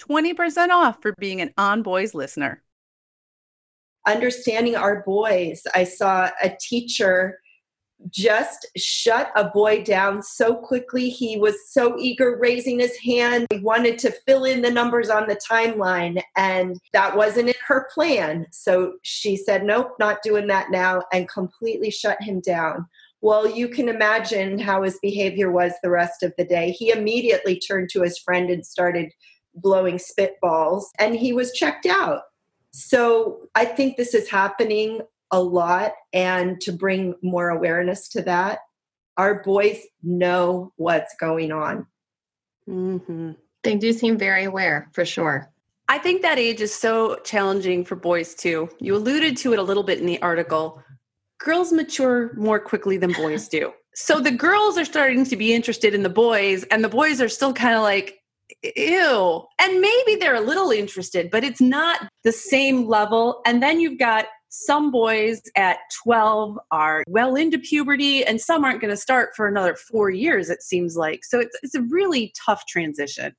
20% 0.00 0.68
off 0.70 1.02
for 1.02 1.14
being 1.18 1.40
an 1.40 1.52
onboys 1.58 2.14
listener. 2.14 2.62
Understanding 4.06 4.76
our 4.76 5.02
boys. 5.02 5.62
I 5.74 5.84
saw 5.84 6.30
a 6.42 6.50
teacher 6.60 7.38
just 8.10 8.66
shut 8.76 9.30
a 9.34 9.44
boy 9.44 9.82
down 9.82 10.22
so 10.22 10.54
quickly. 10.54 11.08
He 11.08 11.38
was 11.38 11.54
so 11.70 11.96
eager, 11.98 12.36
raising 12.40 12.80
his 12.80 12.96
hand. 12.98 13.46
He 13.50 13.58
wanted 13.58 13.98
to 14.00 14.12
fill 14.26 14.44
in 14.44 14.62
the 14.62 14.70
numbers 14.70 15.10
on 15.10 15.26
the 15.26 15.36
timeline, 15.36 16.22
and 16.36 16.78
that 16.92 17.16
wasn't 17.16 17.48
in 17.48 17.54
her 17.66 17.88
plan. 17.94 18.46
So 18.50 18.94
she 19.02 19.36
said, 19.36 19.64
Nope, 19.64 19.94
not 19.98 20.22
doing 20.22 20.46
that 20.48 20.70
now, 20.70 21.02
and 21.12 21.28
completely 21.28 21.90
shut 21.90 22.22
him 22.22 22.40
down. 22.40 22.86
Well, 23.20 23.48
you 23.48 23.68
can 23.68 23.88
imagine 23.88 24.58
how 24.58 24.82
his 24.82 24.98
behavior 25.00 25.50
was 25.50 25.72
the 25.82 25.90
rest 25.90 26.22
of 26.22 26.34
the 26.36 26.44
day. 26.44 26.72
He 26.72 26.90
immediately 26.90 27.58
turned 27.58 27.88
to 27.90 28.02
his 28.02 28.18
friend 28.18 28.50
and 28.50 28.66
started 28.66 29.12
blowing 29.54 29.98
spitballs, 29.98 30.84
and 30.98 31.16
he 31.16 31.32
was 31.32 31.52
checked 31.52 31.86
out. 31.86 32.22
So 32.72 33.48
I 33.54 33.64
think 33.64 33.96
this 33.96 34.14
is 34.14 34.28
happening 34.28 35.00
a 35.34 35.42
lot 35.42 35.92
and 36.12 36.60
to 36.60 36.70
bring 36.70 37.14
more 37.22 37.48
awareness 37.48 38.08
to 38.10 38.22
that. 38.22 38.60
Our 39.16 39.42
boys 39.42 39.78
know 40.02 40.72
what's 40.76 41.14
going 41.18 41.50
on. 41.50 41.86
Mm-hmm. 42.68 43.32
They 43.64 43.76
do 43.76 43.92
seem 43.92 44.16
very 44.16 44.44
aware 44.44 44.88
for 44.92 45.04
sure. 45.04 45.50
I 45.88 45.98
think 45.98 46.22
that 46.22 46.38
age 46.38 46.60
is 46.60 46.72
so 46.72 47.16
challenging 47.24 47.84
for 47.84 47.96
boys 47.96 48.34
too. 48.34 48.68
You 48.78 48.94
alluded 48.94 49.36
to 49.38 49.52
it 49.52 49.58
a 49.58 49.62
little 49.62 49.82
bit 49.82 49.98
in 49.98 50.06
the 50.06 50.22
article. 50.22 50.80
Girls 51.40 51.72
mature 51.72 52.32
more 52.36 52.60
quickly 52.60 52.96
than 52.96 53.12
boys 53.12 53.48
do. 53.48 53.72
So 53.94 54.20
the 54.20 54.30
girls 54.30 54.78
are 54.78 54.84
starting 54.84 55.24
to 55.24 55.36
be 55.36 55.52
interested 55.52 55.94
in 55.94 56.02
the 56.02 56.08
boys, 56.08 56.64
and 56.64 56.82
the 56.82 56.88
boys 56.88 57.20
are 57.20 57.28
still 57.28 57.52
kind 57.52 57.74
of 57.74 57.82
like, 57.82 58.18
ew. 58.76 59.44
And 59.60 59.80
maybe 59.80 60.16
they're 60.16 60.34
a 60.34 60.40
little 60.40 60.70
interested, 60.70 61.30
but 61.30 61.44
it's 61.44 61.60
not 61.60 62.08
the 62.24 62.32
same 62.32 62.86
level. 62.86 63.40
And 63.46 63.62
then 63.62 63.80
you've 63.80 63.98
got 63.98 64.26
some 64.56 64.92
boys 64.92 65.42
at 65.56 65.78
12 66.04 66.56
are 66.70 67.02
well 67.08 67.34
into 67.34 67.58
puberty 67.58 68.24
and 68.24 68.40
some 68.40 68.64
aren't 68.64 68.80
going 68.80 68.92
to 68.92 68.96
start 68.96 69.30
for 69.34 69.48
another 69.48 69.74
four 69.74 70.10
years 70.10 70.48
it 70.48 70.62
seems 70.62 70.96
like. 70.96 71.24
So 71.24 71.40
it's, 71.40 71.58
it's 71.64 71.74
a 71.74 71.82
really 71.82 72.32
tough 72.46 72.64
transition. 72.66 73.34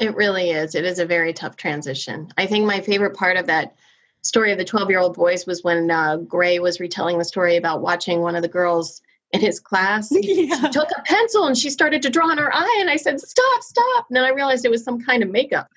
It 0.00 0.16
really 0.16 0.50
is. 0.50 0.74
It 0.74 0.86
is 0.86 0.98
a 0.98 1.04
very 1.04 1.34
tough 1.34 1.56
transition. 1.56 2.28
I 2.38 2.46
think 2.46 2.64
my 2.64 2.80
favorite 2.80 3.14
part 3.14 3.36
of 3.36 3.46
that 3.46 3.76
story 4.22 4.50
of 4.50 4.56
the 4.56 4.64
12 4.64 4.88
year 4.88 4.98
old 4.98 5.14
boys 5.14 5.46
was 5.46 5.62
when 5.62 5.90
uh, 5.90 6.16
gray 6.16 6.58
was 6.58 6.80
retelling 6.80 7.18
the 7.18 7.24
story 7.24 7.56
about 7.56 7.82
watching 7.82 8.22
one 8.22 8.34
of 8.34 8.42
the 8.42 8.48
girls 8.48 9.02
in 9.32 9.40
his 9.40 9.60
class. 9.60 10.10
Yeah. 10.26 10.60
She 10.60 10.68
took 10.70 10.88
a 10.96 11.02
pencil 11.02 11.46
and 11.46 11.56
she 11.56 11.70
started 11.70 12.02
to 12.02 12.10
draw 12.10 12.28
on 12.28 12.38
her 12.38 12.54
eye, 12.54 12.76
and 12.80 12.90
I 12.90 12.96
said, 12.96 13.20
"Stop, 13.20 13.62
stop!" 13.62 14.06
And 14.08 14.16
then 14.16 14.24
I 14.24 14.30
realized 14.30 14.64
it 14.64 14.70
was 14.70 14.84
some 14.84 15.00
kind 15.00 15.22
of 15.22 15.30
makeup. 15.30 15.68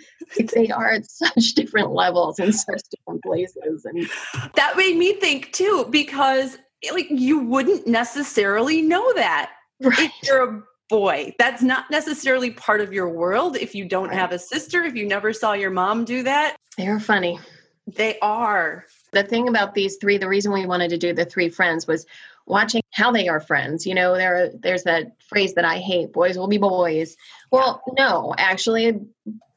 they 0.54 0.70
are 0.70 0.90
at 0.90 1.06
such 1.10 1.54
different 1.54 1.92
levels 1.92 2.40
in 2.40 2.52
such 2.52 2.82
different 2.90 3.24
places, 3.24 3.86
and 3.86 4.10
that 4.56 4.76
made 4.76 4.98
me 4.98 5.14
think 5.14 5.52
too 5.54 5.88
because 5.90 6.58
eh, 6.84 6.92
like 6.92 7.08
you 7.10 7.40
wouldn't 7.40 7.88
necessarily 7.88 8.82
know 8.82 9.14
that 9.14 9.52
right. 9.82 10.00
if 10.00 10.12
you're 10.24 10.44
a 10.44 10.64
boy. 10.90 11.34
That's 11.38 11.62
not 11.62 11.90
necessarily 11.90 12.52
part 12.52 12.82
of 12.82 12.92
your 12.92 13.10
world 13.10 13.56
if 13.56 13.74
you 13.74 13.86
don't 13.86 14.10
right. 14.10 14.18
have 14.18 14.32
a 14.32 14.40
sister. 14.40 14.84
If 14.84 14.96
you 14.96 15.08
never 15.08 15.32
saw 15.32 15.54
your 15.54 15.72
mom 15.72 16.04
do 16.04 16.24
that, 16.24 16.56
they're 16.78 17.00
funny. 17.00 17.40
They 17.88 18.20
are. 18.20 18.86
The 19.12 19.24
thing 19.24 19.48
about 19.48 19.74
these 19.74 19.98
three, 19.98 20.18
the 20.18 20.28
reason 20.28 20.52
we 20.52 20.66
wanted 20.66 20.90
to 20.90 20.98
do 20.98 21.14
the 21.14 21.26
three 21.26 21.50
friends 21.50 21.88
was 21.88 22.06
watching 22.50 22.82
how 22.92 23.12
they 23.12 23.30
are 23.30 23.40
friends. 23.40 23.86
You 23.86 23.96
know, 23.96 24.16
there 24.16 24.52
there's 24.62 24.84
that 24.84 25.14
phrase 25.30 25.54
that 25.54 25.64
I 25.64 25.78
hate, 25.78 26.12
boys 26.12 26.38
will 26.38 26.48
be 26.48 26.58
boys. 26.58 27.16
Well, 27.52 27.82
no, 27.98 28.34
actually 28.38 29.00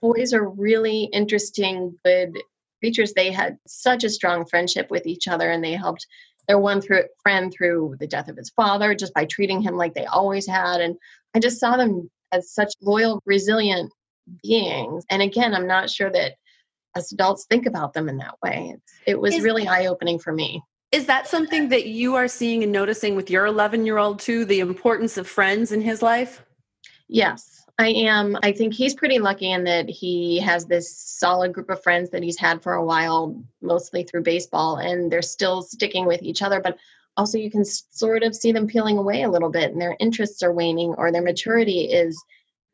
boys 0.01 0.33
are 0.33 0.49
really 0.49 1.05
interesting, 1.13 1.99
good 2.05 2.37
creatures. 2.81 3.15
They 3.15 3.33
had 3.33 3.59
such 3.67 4.05
a 4.05 4.11
strong 4.11 4.45
friendship 4.45 4.91
with 4.91 5.07
each 5.07 5.27
other 5.27 5.51
and 5.51 5.65
they 5.65 5.73
helped 5.73 6.07
their 6.49 6.59
one 6.59 6.81
through, 6.81 7.05
friend 7.23 7.53
through 7.57 7.97
the 7.99 8.07
death 8.07 8.29
of 8.29 8.37
his 8.37 8.51
father 8.51 8.95
just 8.95 9.15
by 9.15 9.25
treating 9.25 9.63
him 9.63 9.77
like 9.77 9.95
they 9.95 10.07
always 10.07 10.47
had. 10.47 10.81
And 10.81 10.97
I 11.35 11.39
just 11.39 11.61
saw 11.61 11.77
them 11.77 12.11
as 12.33 12.53
such 12.53 12.75
loyal, 12.83 13.23
resilient 13.25 13.93
beings. 14.43 15.05
And 15.09 15.23
again, 15.23 15.55
I'm 15.55 15.69
not 15.69 15.89
sure 15.89 16.11
that 16.11 16.35
as 16.97 17.13
adults 17.13 17.47
think 17.49 17.67
about 17.67 17.95
them 17.95 18.09
in 18.09 18.19
that 18.19 18.35
way. 18.43 18.75
It's, 18.75 18.93
it 19.07 19.21
was 19.21 19.35
is, 19.35 19.45
really 19.45 19.67
eye 19.69 19.87
opening 19.87 20.19
for 20.19 20.33
me. 20.33 20.63
Is 20.93 21.07
that 21.07 21.27
something 21.27 21.71
that 21.71 21.87
you 21.87 22.15
are 22.17 22.29
seeing 22.29 22.63
and 22.63 22.71
noticing 22.71 23.17
with 23.17 23.31
your 23.31 23.47
11 23.47 23.87
year 23.87 23.97
old 23.97 24.21
too, 24.21 24.45
the 24.45 24.61
importance 24.61 25.17
of 25.17 25.27
friends 25.27 25.73
in 25.73 25.81
his 25.81 26.03
life? 26.03 26.45
Yes, 27.09 27.65
I 27.79 27.89
am. 27.89 28.37
I 28.43 28.53
think 28.53 28.75
he's 28.75 28.95
pretty 28.95 29.19
lucky 29.19 29.51
in 29.51 29.65
that 29.65 29.89
he 29.89 30.39
has 30.41 30.67
this 30.67 30.95
solid 30.95 31.55
group 31.55 31.71
of 31.71 31.83
friends 31.83 32.11
that 32.11 32.23
he's 32.23 32.39
had 32.39 32.63
for 32.63 32.75
a 32.75 32.85
while, 32.85 33.43
mostly 33.63 34.03
through 34.05 34.23
baseball, 34.23 34.77
and 34.77 35.11
they're 35.11 35.23
still 35.23 35.63
sticking 35.63 36.07
with 36.07 36.23
each 36.23 36.43
other. 36.43 36.61
But 36.61 36.77
also, 37.17 37.39
you 37.39 37.51
can 37.51 37.65
sort 37.65 38.23
of 38.23 38.37
see 38.37 38.53
them 38.53 38.67
peeling 38.67 38.99
away 38.99 39.23
a 39.23 39.31
little 39.31 39.51
bit, 39.51 39.73
and 39.73 39.81
their 39.81 39.97
interests 39.99 40.43
are 40.43 40.53
waning, 40.53 40.95
or 40.99 41.11
their 41.11 41.23
maturity 41.23 41.85
is 41.85 42.23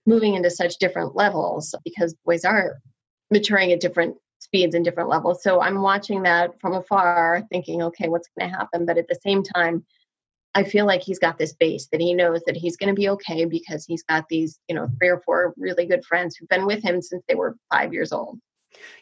moving 0.07 0.35
into 0.35 0.51
such 0.51 0.79
different 0.79 1.15
levels 1.15 1.75
because 1.85 2.15
boys 2.25 2.45
are 2.45 2.79
maturing 3.31 3.73
at 3.73 3.81
different 3.81 4.17
speeds 4.49 4.75
and 4.75 4.85
different 4.85 5.11
levels. 5.11 5.43
So 5.43 5.61
I'm 5.61 5.83
watching 5.83 6.23
that 6.23 6.59
from 6.61 6.75
afar, 6.75 7.43
thinking, 7.51 7.83
okay, 7.83 8.09
what's 8.09 8.29
going 8.39 8.51
to 8.51 8.57
happen? 8.57 8.87
But 8.87 8.99
at 8.99 9.09
the 9.09 9.19
same 9.23 9.43
time, 9.43 9.85
I 10.55 10.65
feel 10.65 10.87
like 10.87 11.03
he's 11.03 11.19
got 11.19 11.39
this 11.39 11.53
base 11.53 11.89
that 11.93 12.01
he 12.01 12.15
knows 12.15 12.43
that 12.47 12.57
he's 12.57 12.77
going 12.77 12.89
to 12.89 12.99
be 12.99 13.11
okay 13.11 13.45
because 13.45 13.85
he's 13.85 14.03
got 14.03 14.25
these, 14.29 14.59
you 14.69 14.75
know, 14.75 14.89
three 14.99 15.09
or 15.09 15.21
four 15.21 15.55
really 15.59 15.87
good 15.87 16.05
friends 16.05 16.35
who've 16.35 16.49
been 16.49 16.67
with 16.67 16.83
him 16.83 17.03
since 17.03 17.23
they 17.29 17.35
were 17.35 17.57
five 17.71 17.93
years 17.93 18.13
old. 18.13 18.39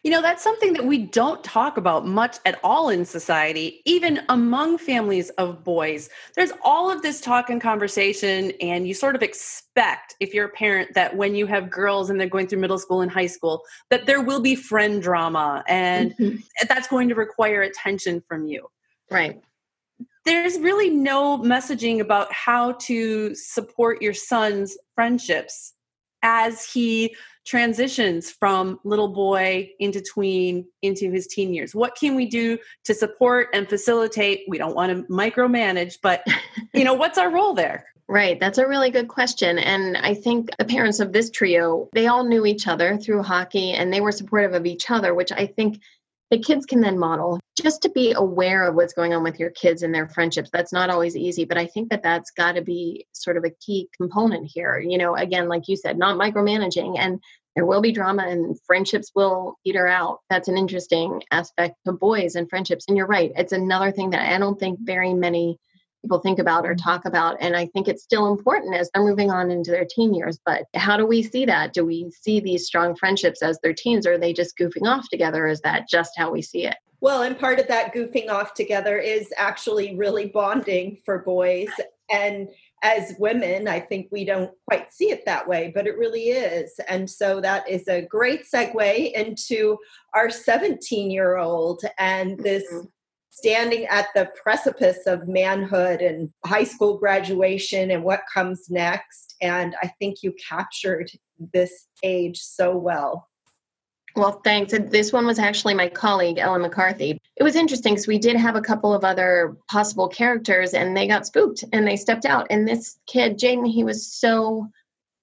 You 0.03 0.11
know, 0.11 0.23
that's 0.23 0.43
something 0.43 0.73
that 0.75 0.87
we 0.87 0.99
don't 0.99 1.43
talk 1.43 1.77
about 1.77 2.07
much 2.07 2.39
at 2.47 2.59
all 2.63 2.89
in 2.89 3.05
society, 3.05 3.83
even 3.85 4.23
among 4.29 4.79
families 4.79 5.31
of 5.31 5.65
boys. 5.65 6.09
There's 6.35 6.53
all 6.63 6.91
of 6.91 7.03
this 7.03 7.21
talk 7.21 7.51
and 7.51 7.61
conversation, 7.61 8.53
and 8.61 8.87
you 8.87 8.95
sort 8.95 9.17
of 9.17 9.23
expect, 9.23 10.15
if 10.21 10.33
you're 10.33 10.47
a 10.47 10.51
parent, 10.51 10.95
that 10.95 11.17
when 11.17 11.35
you 11.35 11.47
have 11.47 11.69
girls 11.69 12.11
and 12.11 12.21
they're 12.21 12.29
going 12.29 12.47
through 12.47 12.61
middle 12.61 12.79
school 12.79 13.01
and 13.01 13.11
high 13.11 13.27
school, 13.27 13.63
that 13.91 14.07
there 14.07 14.23
will 14.23 14.41
be 14.41 14.55
friend 14.55 15.03
drama 15.03 15.65
and 15.67 16.17
mm-hmm. 16.17 16.37
that's 16.69 16.87
going 16.89 17.09
to 17.09 17.15
require 17.15 17.63
attention 17.63 18.23
from 18.29 18.47
you. 18.47 18.69
Right. 19.11 19.43
There's 20.25 20.59
really 20.59 20.91
no 20.91 21.39
messaging 21.39 22.01
about 22.01 22.33
how 22.33 22.73
to 22.73 23.35
support 23.35 24.03
your 24.03 24.15
son's 24.15 24.77
friendships 24.95 25.75
as 26.23 26.65
he 26.73 27.15
transitions 27.47 28.31
from 28.31 28.81
little 28.85 29.09
boy 29.09 29.71
into 29.79 30.01
tween 30.01 30.67
into 30.83 31.11
his 31.11 31.27
teen 31.27 31.55
years. 31.55 31.75
What 31.75 31.97
can 31.97 32.15
we 32.15 32.27
do 32.27 32.59
to 32.85 32.95
support 32.95 33.49
and 33.55 33.69
facilitate? 33.69 34.43
We 34.49 34.59
don't 34.59 34.75
want 34.75 34.93
to 34.93 35.13
micromanage 35.13 35.99
but 36.03 36.25
you 36.75 36.85
know 36.85 36.95
what's 36.95 37.19
our 37.19 37.31
role 37.31 37.55
there? 37.55 37.87
Right, 38.09 38.39
that's 38.39 38.59
a 38.59 38.69
really 38.69 38.91
good 38.91 39.09
question. 39.09 39.59
And 39.59 39.97
I 39.97 40.15
think 40.15 40.51
the 40.59 40.65
parents 40.65 41.01
of 41.01 41.13
this 41.13 41.29
trio, 41.29 41.89
they 41.93 42.07
all 42.07 42.25
knew 42.25 42.47
each 42.47 42.69
other 42.69 42.97
through 42.99 43.25
hockey 43.25 43.73
and 43.73 43.93
they 43.93 44.01
were 44.01 44.13
supportive 44.13 44.55
of 44.55 44.65
each 44.65 44.91
other, 44.93 45.13
which 45.13 45.33
I 45.33 45.47
think 45.47 45.81
the 46.31 46.39
kids 46.39 46.67
can 46.67 46.81
then 46.81 46.99
model 46.99 47.41
just 47.57 47.83
to 47.83 47.89
be 47.89 48.13
aware 48.13 48.65
of 48.65 48.75
what's 48.75 48.93
going 48.93 49.15
on 49.15 49.23
with 49.23 49.39
your 49.39 49.51
kids 49.51 49.83
and 49.83 49.95
their 49.95 50.09
friendships 50.09 50.51
that's 50.53 50.73
not 50.73 50.91
always 50.91 51.17
easy 51.17 51.45
but 51.45 51.59
i 51.59 51.67
think 51.67 51.91
that 51.91 52.03
that's 52.03 52.31
got 52.31 52.53
to 52.53 52.63
be 52.63 53.07
sort 53.13 53.37
of 53.37 53.45
a 53.45 53.51
key 53.51 53.89
component 53.97 54.51
here 54.53 54.79
you 54.79 54.99
know 54.99 55.17
again 55.17 55.49
like 55.49 55.69
you 55.69 55.77
said 55.77 55.99
not 55.99 56.19
micromanaging 56.19 56.99
and 56.99 57.21
there 57.55 57.67
will 57.67 57.81
be 57.81 57.93
drama 57.93 58.25
and 58.25 58.57
friendships 58.67 59.13
will 59.15 59.57
peter 59.65 59.87
out 59.87 60.19
that's 60.29 60.49
an 60.49 60.59
interesting 60.59 61.23
aspect 61.31 61.75
of 61.87 61.99
boys 61.99 62.35
and 62.35 62.49
friendships 62.49 62.85
and 62.89 62.97
you're 62.97 63.07
right 63.07 63.33
it's 63.37 63.53
another 63.53 63.91
thing 63.91 64.11
that 64.11 64.33
i 64.33 64.39
don't 64.39 64.61
think 64.61 64.79
very 64.83 65.15
many 65.15 65.59
people 66.07 66.21
think 66.21 66.39
about 66.39 66.65
or 66.65 66.75
talk 66.77 67.05
about. 67.05 67.37
And 67.41 67.57
I 67.57 67.67
think 67.67 67.89
it's 67.89 68.05
still 68.05 68.29
important 68.29 68.77
as 68.77 68.89
they're 68.95 69.03
moving 69.03 69.33
on 69.33 69.51
into 69.51 69.73
their 69.73 69.85
teen 69.85 70.15
years. 70.15 70.39
But 70.47 70.65
how 70.75 70.97
do 70.97 71.05
we 71.05 71.21
see 71.21 71.45
that? 71.47 71.73
Do 71.73 71.85
we 71.85 72.11
see 72.13 72.39
these 72.39 72.65
strong 72.65 72.95
friendships 72.95 73.43
as 73.43 73.59
their 73.61 73.75
teens? 73.75 74.07
Or 74.07 74.13
are 74.13 74.19
they 74.19 74.33
just 74.33 74.57
goofing 74.57 74.87
off 74.87 75.09
together? 75.11 75.49
Is 75.49 75.61
that 75.63 75.89
just 75.89 76.13
how 76.17 76.31
we 76.31 76.43
see 76.43 76.65
it? 76.65 76.77
Well, 77.07 77.23
and 77.23 77.39
part 77.39 77.61
of 77.61 77.69
that 77.69 77.95
goofing 77.95 78.31
off 78.31 78.53
together 78.53 78.99
is 78.99 79.33
actually 79.37 79.95
really 79.95 80.27
bonding 80.27 80.99
for 81.05 81.21
boys. 81.21 81.69
And 82.11 82.49
as 82.83 83.15
women, 83.21 83.69
I 83.69 83.79
think 83.79 84.09
we 84.11 84.25
don't 84.25 84.51
quite 84.69 84.93
see 84.93 85.13
it 85.13 85.25
that 85.25 85.47
way, 85.47 85.71
but 85.73 85.87
it 85.87 85.97
really 85.97 86.31
is. 86.31 86.73
And 86.89 87.09
so 87.09 87.41
that 87.43 87.69
is 87.71 87.87
a 87.87 88.03
great 88.03 88.43
segue 88.53 89.13
into 89.13 89.79
our 90.15 90.31
17 90.31 91.13
year 91.13 91.37
old 91.37 91.85
and 91.97 92.41
this 92.41 92.65
mm-hmm 92.73 92.87
standing 93.31 93.85
at 93.89 94.07
the 94.15 94.31
precipice 94.43 95.01
of 95.07 95.29
manhood 95.29 96.01
and 96.01 96.31
high 96.47 96.65
school 96.65 96.97
graduation 96.97 97.91
and 97.91 98.03
what 98.03 98.23
comes 98.33 98.71
next. 98.71 99.35
And 99.43 99.77
I 99.83 99.89
think 99.99 100.23
you 100.23 100.33
captured 100.49 101.11
this 101.53 101.89
age 102.03 102.39
so 102.39 102.75
well. 102.75 103.29
Well, 104.17 104.41
thanks. 104.45 104.73
This 104.73 105.13
one 105.13 105.27
was 105.27 105.39
actually 105.39 105.75
my 105.75 105.89
colleague, 105.89 106.39
Ellen 106.39 106.63
McCarthy. 106.63 107.21
It 107.37 107.43
was 107.43 107.55
interesting 107.55 107.93
because 107.93 108.07
we 108.07 108.19
did 108.19 108.37
have 108.37 108.57
a 108.57 108.63
couple 108.63 108.95
of 108.95 109.05
other 109.05 109.57
possible 109.69 110.09
characters 110.09 110.73
and 110.73 110.97
they 110.97 111.07
got 111.07 111.27
spooked 111.27 111.65
and 111.73 111.87
they 111.87 111.97
stepped 111.97 112.25
out. 112.25 112.47
And 112.49 112.67
this 112.67 112.99
kid, 113.07 113.39
Jaden, 113.39 113.71
he 113.71 113.85
was 113.85 114.11
so 114.11 114.71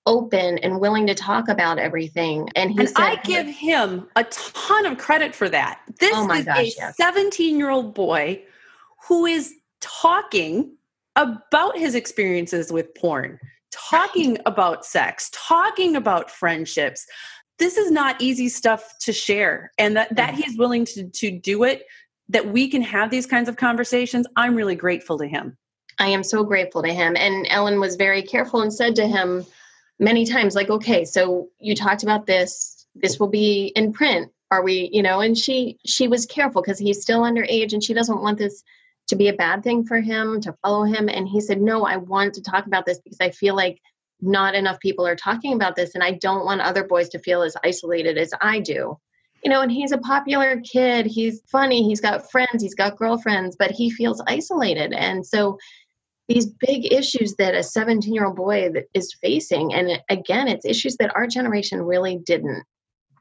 open 0.05 0.59
and 0.59 0.79
willing 0.79 1.07
to 1.07 1.15
talk 1.15 1.47
about 1.49 1.79
everything. 1.79 2.49
And 2.55 2.71
he 2.71 2.79
and 2.79 2.89
said, 2.89 2.97
I 2.99 3.15
give 3.23 3.47
him 3.47 4.07
a 4.15 4.23
ton 4.25 4.85
of 4.85 4.97
credit 4.97 5.33
for 5.33 5.49
that. 5.49 5.81
This 5.99 6.13
oh 6.13 6.31
is 6.31 6.45
gosh, 6.45 6.75
a 6.79 6.93
17 6.93 7.55
yes. 7.55 7.57
year 7.57 7.69
old 7.69 7.93
boy 7.93 8.41
who 9.07 9.25
is 9.25 9.53
talking 9.79 10.75
about 11.15 11.77
his 11.77 11.95
experiences 11.95 12.71
with 12.71 12.93
porn, 12.95 13.39
talking 13.71 14.37
about 14.45 14.85
sex, 14.85 15.29
talking 15.33 15.95
about 15.95 16.29
friendships. 16.29 17.07
This 17.63 17.77
is 17.77 17.91
not 17.91 18.21
easy 18.21 18.49
stuff 18.49 18.97
to 18.99 19.13
share. 19.13 19.71
And 19.77 19.95
that, 19.95 20.13
that 20.15 20.33
he's 20.33 20.57
willing 20.57 20.83
to, 20.85 21.07
to 21.07 21.31
do 21.31 21.63
it, 21.63 21.85
that 22.27 22.47
we 22.47 22.67
can 22.67 22.81
have 22.81 23.09
these 23.09 23.25
kinds 23.25 23.47
of 23.47 23.55
conversations, 23.55 24.27
I'm 24.35 24.55
really 24.55 24.75
grateful 24.75 25.17
to 25.19 25.27
him. 25.27 25.57
I 25.97 26.07
am 26.07 26.23
so 26.23 26.43
grateful 26.43 26.83
to 26.83 26.93
him. 26.93 27.15
And 27.15 27.47
Ellen 27.49 27.79
was 27.79 27.95
very 27.95 28.21
careful 28.21 28.61
and 28.61 28.73
said 28.73 28.95
to 28.97 29.07
him, 29.07 29.45
many 29.99 30.25
times 30.25 30.55
like 30.55 30.69
okay 30.69 31.05
so 31.05 31.47
you 31.59 31.75
talked 31.75 32.03
about 32.03 32.25
this 32.25 32.85
this 32.95 33.19
will 33.19 33.29
be 33.29 33.71
in 33.75 33.93
print 33.93 34.31
are 34.51 34.63
we 34.63 34.89
you 34.91 35.01
know 35.01 35.21
and 35.21 35.37
she 35.37 35.77
she 35.85 36.07
was 36.07 36.25
careful 36.25 36.61
because 36.61 36.79
he's 36.79 37.01
still 37.01 37.21
underage 37.21 37.73
and 37.73 37.83
she 37.83 37.93
doesn't 37.93 38.21
want 38.21 38.37
this 38.37 38.63
to 39.07 39.15
be 39.15 39.27
a 39.27 39.33
bad 39.33 39.63
thing 39.63 39.85
for 39.85 40.01
him 40.01 40.41
to 40.41 40.55
follow 40.61 40.83
him 40.83 41.09
and 41.09 41.27
he 41.27 41.39
said 41.39 41.61
no 41.61 41.85
i 41.85 41.95
want 41.95 42.33
to 42.33 42.41
talk 42.41 42.65
about 42.65 42.85
this 42.85 42.99
because 42.99 43.19
i 43.21 43.29
feel 43.29 43.55
like 43.55 43.79
not 44.21 44.55
enough 44.55 44.79
people 44.79 45.05
are 45.05 45.15
talking 45.15 45.53
about 45.53 45.75
this 45.75 45.95
and 45.95 46.03
i 46.03 46.11
don't 46.11 46.45
want 46.45 46.61
other 46.61 46.83
boys 46.83 47.09
to 47.09 47.19
feel 47.19 47.41
as 47.41 47.55
isolated 47.63 48.17
as 48.17 48.31
i 48.41 48.59
do 48.59 48.97
you 49.43 49.49
know 49.49 49.61
and 49.61 49.71
he's 49.71 49.91
a 49.91 49.97
popular 49.97 50.61
kid 50.61 51.05
he's 51.05 51.41
funny 51.51 51.83
he's 51.83 52.01
got 52.01 52.29
friends 52.31 52.61
he's 52.61 52.75
got 52.75 52.97
girlfriends 52.97 53.55
but 53.57 53.71
he 53.71 53.89
feels 53.89 54.21
isolated 54.27 54.93
and 54.93 55.25
so 55.25 55.57
these 56.27 56.45
big 56.45 56.91
issues 56.91 57.35
that 57.35 57.55
a 57.55 57.63
17 57.63 58.13
year 58.13 58.25
old 58.25 58.35
boy 58.35 58.71
is 58.93 59.13
facing. 59.21 59.73
And 59.73 60.01
again, 60.09 60.47
it's 60.47 60.65
issues 60.65 60.95
that 60.97 61.15
our 61.15 61.27
generation 61.27 61.81
really 61.81 62.17
didn't 62.25 62.63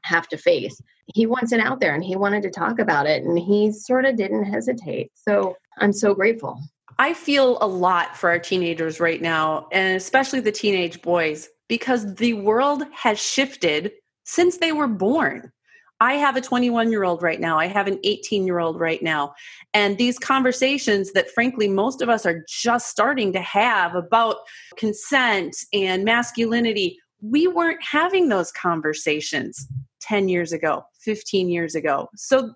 have 0.03 0.27
to 0.29 0.37
face. 0.37 0.81
He 1.13 1.25
wants 1.25 1.51
it 1.51 1.59
out 1.59 1.79
there 1.79 1.93
and 1.93 2.03
he 2.03 2.15
wanted 2.15 2.43
to 2.43 2.49
talk 2.49 2.79
about 2.79 3.05
it 3.05 3.23
and 3.23 3.37
he 3.37 3.71
sort 3.71 4.05
of 4.05 4.15
didn't 4.15 4.45
hesitate. 4.45 5.11
So 5.15 5.55
I'm 5.77 5.93
so 5.93 6.13
grateful. 6.13 6.61
I 6.99 7.13
feel 7.13 7.57
a 7.61 7.67
lot 7.67 8.15
for 8.15 8.29
our 8.29 8.39
teenagers 8.39 8.99
right 8.99 9.21
now, 9.21 9.67
and 9.71 9.95
especially 9.95 10.39
the 10.39 10.51
teenage 10.51 11.01
boys, 11.01 11.49
because 11.67 12.15
the 12.15 12.33
world 12.33 12.83
has 12.93 13.19
shifted 13.19 13.91
since 14.25 14.57
they 14.57 14.71
were 14.71 14.87
born. 14.87 15.51
I 15.99 16.15
have 16.15 16.35
a 16.35 16.41
21 16.41 16.91
year 16.91 17.03
old 17.05 17.21
right 17.21 17.39
now. 17.39 17.57
I 17.57 17.67
have 17.67 17.87
an 17.87 17.99
18 18.03 18.45
year 18.45 18.59
old 18.59 18.79
right 18.79 19.01
now. 19.01 19.33
And 19.73 19.97
these 19.97 20.19
conversations 20.19 21.13
that, 21.13 21.31
frankly, 21.31 21.69
most 21.69 22.01
of 22.01 22.09
us 22.09 22.25
are 22.25 22.43
just 22.49 22.89
starting 22.89 23.31
to 23.33 23.39
have 23.39 23.95
about 23.95 24.37
consent 24.75 25.55
and 25.71 26.03
masculinity, 26.03 26.99
we 27.21 27.47
weren't 27.47 27.81
having 27.81 28.27
those 28.27 28.51
conversations 28.51 29.65
10 30.01 30.27
years 30.27 30.51
ago, 30.51 30.83
15 30.99 31.49
years 31.49 31.73
ago. 31.73 32.09
So 32.15 32.53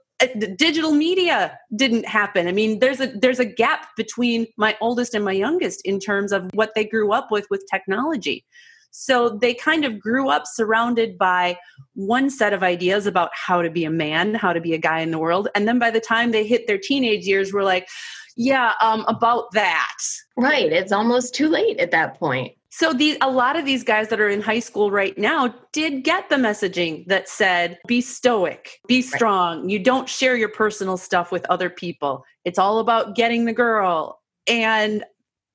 digital 0.55 0.91
media 0.93 1.57
didn't 1.75 2.05
happen. 2.07 2.47
I 2.47 2.51
mean, 2.51 2.79
there's 2.79 2.99
a 2.99 3.07
there's 3.07 3.39
a 3.39 3.45
gap 3.45 3.89
between 3.95 4.47
my 4.57 4.75
oldest 4.81 5.13
and 5.13 5.23
my 5.23 5.31
youngest 5.31 5.81
in 5.85 5.99
terms 5.99 6.31
of 6.31 6.49
what 6.53 6.73
they 6.75 6.85
grew 6.85 7.11
up 7.11 7.27
with 7.31 7.47
with 7.49 7.63
technology. 7.71 8.45
So 8.91 9.29
they 9.29 9.53
kind 9.53 9.85
of 9.85 9.99
grew 9.99 10.29
up 10.29 10.43
surrounded 10.47 11.17
by 11.19 11.57
one 11.93 12.31
set 12.31 12.53
of 12.53 12.63
ideas 12.63 13.05
about 13.05 13.29
how 13.33 13.61
to 13.61 13.69
be 13.69 13.85
a 13.85 13.91
man, 13.91 14.33
how 14.33 14.53
to 14.53 14.61
be 14.61 14.73
a 14.73 14.79
guy 14.79 15.01
in 15.01 15.11
the 15.11 15.19
world. 15.19 15.49
And 15.53 15.67
then 15.67 15.77
by 15.77 15.91
the 15.91 15.99
time 15.99 16.31
they 16.31 16.45
hit 16.47 16.65
their 16.65 16.79
teenage 16.79 17.27
years, 17.27 17.53
we're 17.53 17.63
like, 17.63 17.87
yeah, 18.35 18.73
um, 18.81 19.05
about 19.07 19.51
that. 19.51 19.97
Right. 20.35 20.71
It's 20.71 20.91
almost 20.91 21.35
too 21.35 21.47
late 21.47 21.79
at 21.79 21.91
that 21.91 22.15
point. 22.15 22.53
So 22.77 22.93
these 22.93 23.17
a 23.21 23.31
lot 23.31 23.57
of 23.57 23.65
these 23.65 23.83
guys 23.83 24.09
that 24.09 24.21
are 24.21 24.29
in 24.29 24.39
high 24.39 24.59
school 24.59 24.91
right 24.91 25.17
now 25.17 25.51
did 25.71 26.03
get 26.03 26.29
the 26.29 26.35
messaging 26.35 27.07
that 27.07 27.27
said 27.27 27.79
be 27.87 28.01
stoic, 28.01 28.77
be 28.87 29.01
strong. 29.01 29.61
Right. 29.61 29.69
You 29.71 29.79
don't 29.79 30.07
share 30.07 30.37
your 30.37 30.49
personal 30.49 30.95
stuff 30.95 31.31
with 31.31 31.43
other 31.49 31.71
people. 31.71 32.23
It's 32.45 32.59
all 32.59 32.77
about 32.77 33.15
getting 33.15 33.45
the 33.45 33.51
girl. 33.51 34.21
And 34.45 35.03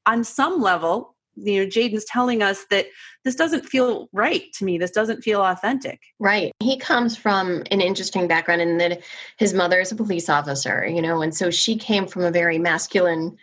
on 0.05 0.25
some 0.25 0.61
level, 0.61 1.15
you 1.37 1.61
know, 1.61 1.67
Jaden's 1.71 2.05
telling 2.07 2.43
us 2.43 2.65
that 2.71 2.87
this 3.23 3.37
doesn't 3.37 3.67
feel 3.67 4.09
right 4.13 4.53
to 4.55 4.65
me. 4.65 4.77
This 4.77 4.91
doesn't 4.91 5.23
feel 5.23 5.43
authentic. 5.43 6.01
Right. 6.19 6.51
He 6.59 6.77
comes 6.77 7.17
from 7.17 7.63
an 7.71 7.81
interesting 7.81 8.27
background 8.27 8.63
in 8.63 8.79
that 8.79 9.01
his 9.39 9.55
mother 9.55 9.79
is 9.79 9.93
a 9.93 9.95
police 9.95 10.29
officer, 10.29 10.85
you 10.85 11.01
know, 11.01 11.23
and 11.23 11.33
so 11.33 11.53
she 11.53 11.77
came 11.77 12.09
from 12.09 12.25
a 12.25 12.33
very 12.33 12.59
masculine 12.59 13.39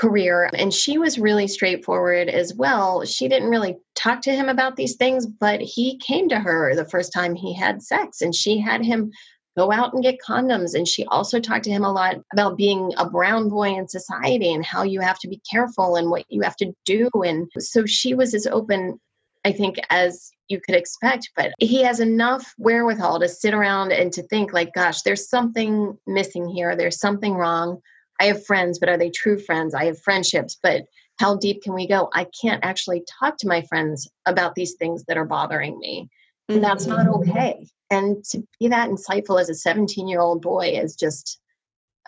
career 0.00 0.48
and 0.54 0.72
she 0.72 0.96
was 0.96 1.18
really 1.18 1.46
straightforward 1.46 2.28
as 2.28 2.54
well. 2.54 3.04
She 3.04 3.28
didn't 3.28 3.50
really 3.50 3.76
talk 3.94 4.22
to 4.22 4.32
him 4.32 4.48
about 4.48 4.76
these 4.76 4.96
things, 4.96 5.26
but 5.26 5.60
he 5.60 5.98
came 5.98 6.28
to 6.30 6.40
her 6.40 6.74
the 6.74 6.88
first 6.88 7.12
time 7.12 7.34
he 7.34 7.54
had 7.54 7.82
sex 7.82 8.22
and 8.22 8.34
she 8.34 8.58
had 8.58 8.82
him 8.82 9.12
go 9.58 9.70
out 9.70 9.92
and 9.92 10.02
get 10.02 10.18
condoms. 10.26 10.74
And 10.74 10.88
she 10.88 11.04
also 11.06 11.38
talked 11.38 11.64
to 11.64 11.70
him 11.70 11.84
a 11.84 11.92
lot 11.92 12.16
about 12.32 12.56
being 12.56 12.92
a 12.96 13.10
brown 13.10 13.50
boy 13.50 13.74
in 13.74 13.88
society 13.88 14.54
and 14.54 14.64
how 14.64 14.84
you 14.84 15.00
have 15.00 15.18
to 15.18 15.28
be 15.28 15.42
careful 15.50 15.96
and 15.96 16.08
what 16.08 16.24
you 16.30 16.40
have 16.40 16.56
to 16.56 16.72
do. 16.86 17.10
And 17.14 17.46
so 17.58 17.84
she 17.84 18.14
was 18.14 18.32
as 18.32 18.46
open, 18.46 18.98
I 19.44 19.52
think, 19.52 19.76
as 19.90 20.30
you 20.48 20.60
could 20.64 20.76
expect. 20.76 21.28
But 21.36 21.52
he 21.58 21.82
has 21.82 22.00
enough 22.00 22.54
wherewithal 22.56 23.20
to 23.20 23.28
sit 23.28 23.52
around 23.52 23.92
and 23.92 24.10
to 24.14 24.22
think, 24.22 24.54
like, 24.54 24.72
gosh, 24.72 25.02
there's 25.02 25.28
something 25.28 25.98
missing 26.06 26.48
here. 26.48 26.74
There's 26.74 26.98
something 27.00 27.34
wrong. 27.34 27.82
I 28.20 28.24
have 28.26 28.44
friends, 28.44 28.78
but 28.78 28.88
are 28.88 28.98
they 28.98 29.10
true 29.10 29.38
friends? 29.38 29.74
I 29.74 29.86
have 29.86 30.00
friendships, 30.00 30.58
but 30.62 30.84
how 31.18 31.36
deep 31.36 31.62
can 31.62 31.74
we 31.74 31.88
go? 31.88 32.10
I 32.14 32.26
can't 32.40 32.64
actually 32.64 33.04
talk 33.18 33.36
to 33.38 33.48
my 33.48 33.62
friends 33.62 34.08
about 34.26 34.54
these 34.54 34.74
things 34.74 35.04
that 35.04 35.16
are 35.16 35.24
bothering 35.24 35.78
me. 35.78 36.08
And 36.48 36.62
that's 36.62 36.86
not 36.86 37.06
mm-hmm. 37.06 37.30
okay. 37.30 37.66
And 37.90 38.24
to 38.30 38.42
be 38.58 38.68
that 38.68 38.88
insightful 38.88 39.40
as 39.40 39.48
a 39.48 39.54
17 39.54 40.08
year 40.08 40.20
old 40.20 40.42
boy 40.42 40.68
is 40.68 40.96
just 40.96 41.40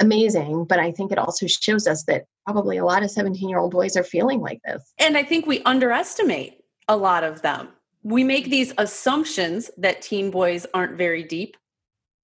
amazing. 0.00 0.64
But 0.64 0.78
I 0.78 0.92
think 0.92 1.12
it 1.12 1.18
also 1.18 1.46
shows 1.46 1.86
us 1.86 2.04
that 2.04 2.24
probably 2.44 2.76
a 2.76 2.84
lot 2.84 3.02
of 3.02 3.10
17 3.10 3.48
year 3.48 3.58
old 3.58 3.72
boys 3.72 3.96
are 3.96 4.02
feeling 4.02 4.40
like 4.40 4.60
this. 4.64 4.92
And 4.98 5.16
I 5.16 5.22
think 5.22 5.46
we 5.46 5.62
underestimate 5.62 6.64
a 6.88 6.96
lot 6.96 7.24
of 7.24 7.42
them. 7.42 7.68
We 8.02 8.24
make 8.24 8.46
these 8.46 8.72
assumptions 8.78 9.70
that 9.78 10.02
teen 10.02 10.30
boys 10.30 10.66
aren't 10.74 10.98
very 10.98 11.22
deep, 11.22 11.56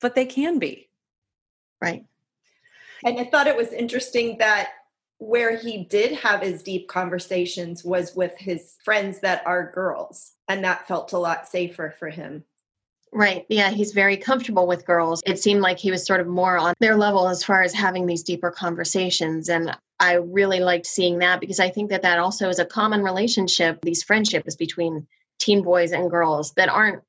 but 0.00 0.14
they 0.14 0.26
can 0.26 0.58
be. 0.58 0.88
Right. 1.80 2.04
And 3.04 3.18
I 3.18 3.24
thought 3.24 3.46
it 3.46 3.56
was 3.56 3.72
interesting 3.72 4.38
that 4.38 4.70
where 5.18 5.56
he 5.56 5.84
did 5.84 6.12
have 6.12 6.42
his 6.42 6.62
deep 6.62 6.88
conversations 6.88 7.84
was 7.84 8.14
with 8.14 8.36
his 8.38 8.76
friends 8.84 9.20
that 9.20 9.42
are 9.46 9.72
girls. 9.72 10.32
And 10.48 10.64
that 10.64 10.86
felt 10.86 11.12
a 11.12 11.18
lot 11.18 11.48
safer 11.48 11.94
for 11.98 12.08
him. 12.08 12.44
Right. 13.12 13.46
Yeah, 13.48 13.70
he's 13.70 13.92
very 13.92 14.16
comfortable 14.16 14.66
with 14.66 14.86
girls. 14.86 15.22
It 15.26 15.38
seemed 15.40 15.60
like 15.60 15.78
he 15.78 15.90
was 15.90 16.04
sort 16.04 16.20
of 16.20 16.26
more 16.26 16.58
on 16.58 16.74
their 16.78 16.96
level 16.96 17.28
as 17.28 17.42
far 17.42 17.62
as 17.62 17.72
having 17.72 18.06
these 18.06 18.22
deeper 18.22 18.50
conversations. 18.50 19.48
And 19.48 19.76
I 19.98 20.14
really 20.14 20.60
liked 20.60 20.86
seeing 20.86 21.18
that 21.18 21.40
because 21.40 21.58
I 21.58 21.70
think 21.70 21.90
that 21.90 22.02
that 22.02 22.18
also 22.18 22.48
is 22.48 22.58
a 22.58 22.66
common 22.66 23.02
relationship, 23.02 23.80
these 23.82 24.02
friendships 24.02 24.56
between 24.56 25.06
teen 25.38 25.62
boys 25.62 25.92
and 25.92 26.10
girls 26.10 26.52
that 26.52 26.68
aren't 26.68 27.02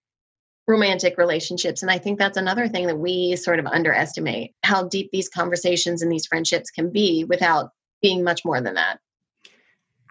romantic 0.70 1.18
relationships. 1.18 1.82
And 1.82 1.90
I 1.90 1.98
think 1.98 2.20
that's 2.20 2.38
another 2.38 2.68
thing 2.68 2.86
that 2.88 3.00
we 3.00 3.36
sort 3.36 3.58
of 3.58 3.66
underestimate 3.66 4.54
how 4.64 4.88
deep 4.88 5.10
these 5.12 5.28
conversations 5.28 6.04
and 6.04 6.12
these 6.12 6.28
friendships 6.28 6.70
can 6.70 6.92
be 6.92 7.24
without 7.24 7.72
being 8.04 8.24
much 8.24 8.46
more 8.46 8.62
than 8.62 8.76
that. 8.76 9.00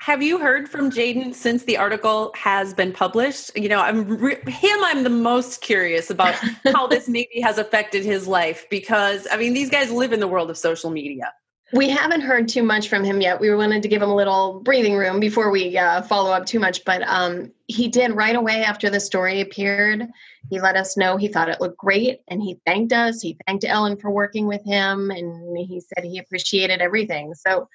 Have 0.00 0.20
you 0.20 0.38
heard 0.38 0.68
from 0.68 0.90
Jaden 0.90 1.32
since 1.32 1.62
the 1.64 1.76
article 1.76 2.32
has 2.36 2.74
been 2.74 2.92
published? 2.92 3.56
You 3.56 3.68
know, 3.68 3.80
I'm 3.80 4.06
re- 4.08 4.40
him. 4.46 4.78
I'm 4.82 5.04
the 5.04 5.10
most 5.10 5.60
curious 5.60 6.10
about 6.10 6.34
how 6.74 6.88
this 6.88 7.08
maybe 7.08 7.40
has 7.40 7.58
affected 7.58 8.04
his 8.04 8.26
life 8.26 8.66
because 8.68 9.28
I 9.30 9.36
mean, 9.36 9.54
these 9.54 9.70
guys 9.70 9.92
live 9.92 10.12
in 10.12 10.20
the 10.20 10.28
world 10.28 10.50
of 10.50 10.58
social 10.58 10.90
media. 10.90 11.32
We 11.72 11.90
haven't 11.90 12.22
heard 12.22 12.48
too 12.48 12.62
much 12.62 12.88
from 12.88 13.04
him 13.04 13.20
yet. 13.20 13.40
We 13.40 13.54
wanted 13.54 13.82
to 13.82 13.88
give 13.88 14.00
him 14.00 14.08
a 14.08 14.14
little 14.14 14.60
breathing 14.60 14.96
room 14.96 15.20
before 15.20 15.50
we 15.50 15.76
uh, 15.76 16.00
follow 16.00 16.30
up 16.30 16.46
too 16.46 16.58
much, 16.58 16.82
but 16.86 17.02
um, 17.06 17.52
he 17.66 17.88
did 17.88 18.12
right 18.12 18.36
away 18.36 18.62
after 18.62 18.88
the 18.88 18.98
story 18.98 19.42
appeared. 19.42 20.06
He 20.48 20.60
let 20.60 20.76
us 20.76 20.96
know 20.96 21.18
he 21.18 21.28
thought 21.28 21.50
it 21.50 21.60
looked 21.60 21.76
great 21.76 22.20
and 22.28 22.42
he 22.42 22.58
thanked 22.64 22.94
us. 22.94 23.20
He 23.20 23.36
thanked 23.46 23.64
Ellen 23.64 23.98
for 23.98 24.10
working 24.10 24.46
with 24.46 24.64
him 24.64 25.10
and 25.10 25.58
he 25.58 25.80
said 25.80 26.04
he 26.04 26.18
appreciated 26.18 26.80
everything. 26.80 27.34
So, 27.34 27.68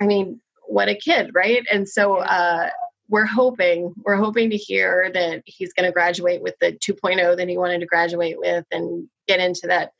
I 0.00 0.06
mean, 0.06 0.40
what 0.68 0.88
a 0.88 0.94
kid, 0.94 1.32
right? 1.34 1.66
And 1.70 1.88
so 1.88 2.18
uh, 2.18 2.70
we're 3.08 3.26
hoping 3.26 3.92
we're 4.04 4.16
hoping 4.16 4.50
to 4.50 4.56
hear 4.56 5.10
that 5.14 5.42
he's 5.46 5.72
going 5.72 5.86
to 5.86 5.92
graduate 5.92 6.42
with 6.42 6.54
the 6.60 6.72
2.0 6.72 7.36
that 7.36 7.48
he 7.48 7.58
wanted 7.58 7.80
to 7.80 7.86
graduate 7.86 8.38
with 8.38 8.64
and 8.70 9.08
get 9.26 9.40
into 9.40 9.66
that 9.66 9.92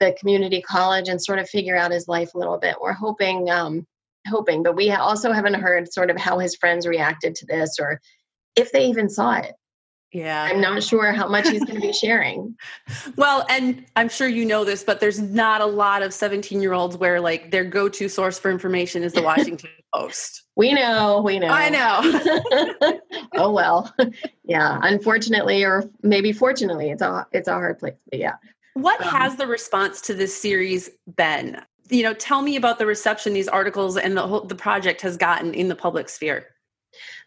the 0.00 0.14
community 0.18 0.60
college 0.60 1.08
and 1.08 1.22
sort 1.22 1.38
of 1.38 1.48
figure 1.48 1.76
out 1.76 1.90
his 1.90 2.08
life 2.08 2.34
a 2.34 2.38
little 2.38 2.58
bit. 2.58 2.76
We're 2.80 2.92
hoping 2.92 3.50
um, 3.50 3.86
hoping, 4.26 4.62
but 4.62 4.76
we 4.76 4.90
also 4.90 5.32
haven't 5.32 5.54
heard 5.54 5.92
sort 5.92 6.10
of 6.10 6.16
how 6.16 6.38
his 6.38 6.56
friends 6.56 6.86
reacted 6.86 7.34
to 7.36 7.46
this 7.46 7.76
or 7.80 8.00
if 8.56 8.72
they 8.72 8.86
even 8.86 9.08
saw 9.08 9.34
it. 9.34 9.54
Yeah. 10.14 10.44
I'm 10.44 10.60
not 10.60 10.80
sure 10.84 11.10
how 11.12 11.26
much 11.26 11.48
he's 11.48 11.64
going 11.64 11.80
to 11.80 11.86
be 11.86 11.92
sharing. 12.00 12.54
well, 13.16 13.44
and 13.50 13.84
I'm 13.96 14.08
sure 14.08 14.28
you 14.28 14.44
know 14.44 14.64
this, 14.64 14.84
but 14.84 15.00
there's 15.00 15.20
not 15.20 15.60
a 15.60 15.66
lot 15.66 16.02
of 16.02 16.14
17 16.14 16.62
year 16.62 16.72
olds 16.72 16.96
where 16.96 17.20
like 17.20 17.50
their 17.50 17.64
go 17.64 17.88
to 17.88 18.08
source 18.08 18.38
for 18.38 18.50
information 18.50 19.02
is 19.02 19.12
the 19.12 19.22
Washington 19.24 19.70
Post. 19.92 20.44
We 20.54 20.72
know, 20.72 21.20
we 21.20 21.40
know. 21.40 21.48
I 21.48 21.68
know. 21.68 23.00
oh 23.34 23.50
well. 23.50 23.92
Yeah. 24.44 24.78
Unfortunately, 24.82 25.64
or 25.64 25.90
maybe 26.02 26.32
fortunately, 26.32 26.90
it's 26.90 27.02
a 27.02 27.26
it's 27.32 27.48
a 27.48 27.52
hard 27.52 27.80
place. 27.80 27.94
But 28.08 28.20
yeah. 28.20 28.34
What 28.74 29.00
um, 29.00 29.08
has 29.08 29.36
the 29.36 29.46
response 29.46 30.00
to 30.02 30.14
this 30.14 30.38
series 30.40 30.90
been? 31.16 31.60
You 31.90 32.02
know, 32.02 32.14
tell 32.14 32.42
me 32.42 32.56
about 32.56 32.78
the 32.78 32.86
reception 32.86 33.32
these 33.32 33.48
articles 33.48 33.96
and 33.96 34.16
the 34.16 34.26
whole, 34.26 34.44
the 34.44 34.54
project 34.54 35.00
has 35.02 35.16
gotten 35.16 35.54
in 35.54 35.68
the 35.68 35.76
public 35.76 36.08
sphere. 36.08 36.46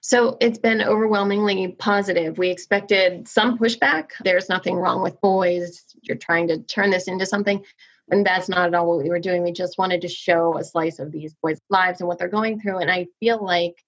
So 0.01 0.37
it's 0.39 0.57
been 0.57 0.81
overwhelmingly 0.81 1.69
positive. 1.79 2.37
We 2.37 2.49
expected 2.49 3.27
some 3.27 3.57
pushback. 3.57 4.11
There's 4.23 4.49
nothing 4.49 4.75
wrong 4.75 5.01
with 5.01 5.19
boys. 5.21 5.83
You're 6.01 6.17
trying 6.17 6.47
to 6.49 6.59
turn 6.59 6.91
this 6.91 7.07
into 7.07 7.25
something. 7.25 7.63
And 8.09 8.25
that's 8.25 8.47
not 8.47 8.67
at 8.67 8.75
all 8.75 8.87
what 8.87 9.03
we 9.03 9.09
were 9.09 9.19
doing. 9.19 9.43
We 9.43 9.51
just 9.51 9.77
wanted 9.77 10.01
to 10.01 10.07
show 10.07 10.57
a 10.57 10.63
slice 10.63 10.99
of 10.99 11.11
these 11.11 11.33
boys' 11.41 11.59
lives 11.69 11.99
and 11.99 12.07
what 12.07 12.17
they're 12.19 12.29
going 12.29 12.59
through. 12.59 12.77
And 12.77 12.89
I 12.89 13.07
feel 13.19 13.43
like 13.43 13.83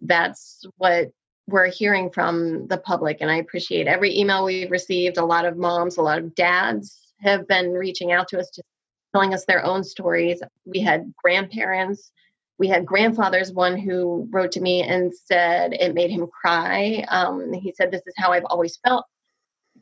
that's 0.00 0.64
what 0.76 1.10
we're 1.48 1.70
hearing 1.70 2.10
from 2.10 2.68
the 2.68 2.78
public. 2.78 3.18
And 3.20 3.30
I 3.30 3.36
appreciate 3.36 3.86
every 3.86 4.16
email 4.16 4.44
we've 4.44 4.70
received. 4.70 5.16
A 5.18 5.24
lot 5.24 5.44
of 5.44 5.56
moms, 5.56 5.96
a 5.96 6.02
lot 6.02 6.18
of 6.18 6.34
dads 6.34 7.03
have 7.24 7.48
been 7.48 7.72
reaching 7.72 8.12
out 8.12 8.28
to 8.28 8.38
us, 8.38 8.50
just 8.50 8.68
telling 9.14 9.34
us 9.34 9.44
their 9.44 9.64
own 9.64 9.84
stories. 9.84 10.42
We 10.64 10.80
had 10.80 11.12
grandparents. 11.22 12.10
We 12.58 12.68
had 12.68 12.86
grandfathers 12.86 13.52
one 13.52 13.76
who 13.76 14.28
wrote 14.30 14.52
to 14.52 14.60
me 14.60 14.82
and 14.82 15.12
said 15.12 15.72
it 15.74 15.94
made 15.94 16.10
him 16.10 16.28
cry. 16.28 17.04
Um, 17.08 17.52
he 17.52 17.72
said 17.76 17.90
this 17.90 18.06
is 18.06 18.14
how 18.16 18.32
i've 18.32 18.44
always 18.46 18.78
felt. 18.84 19.04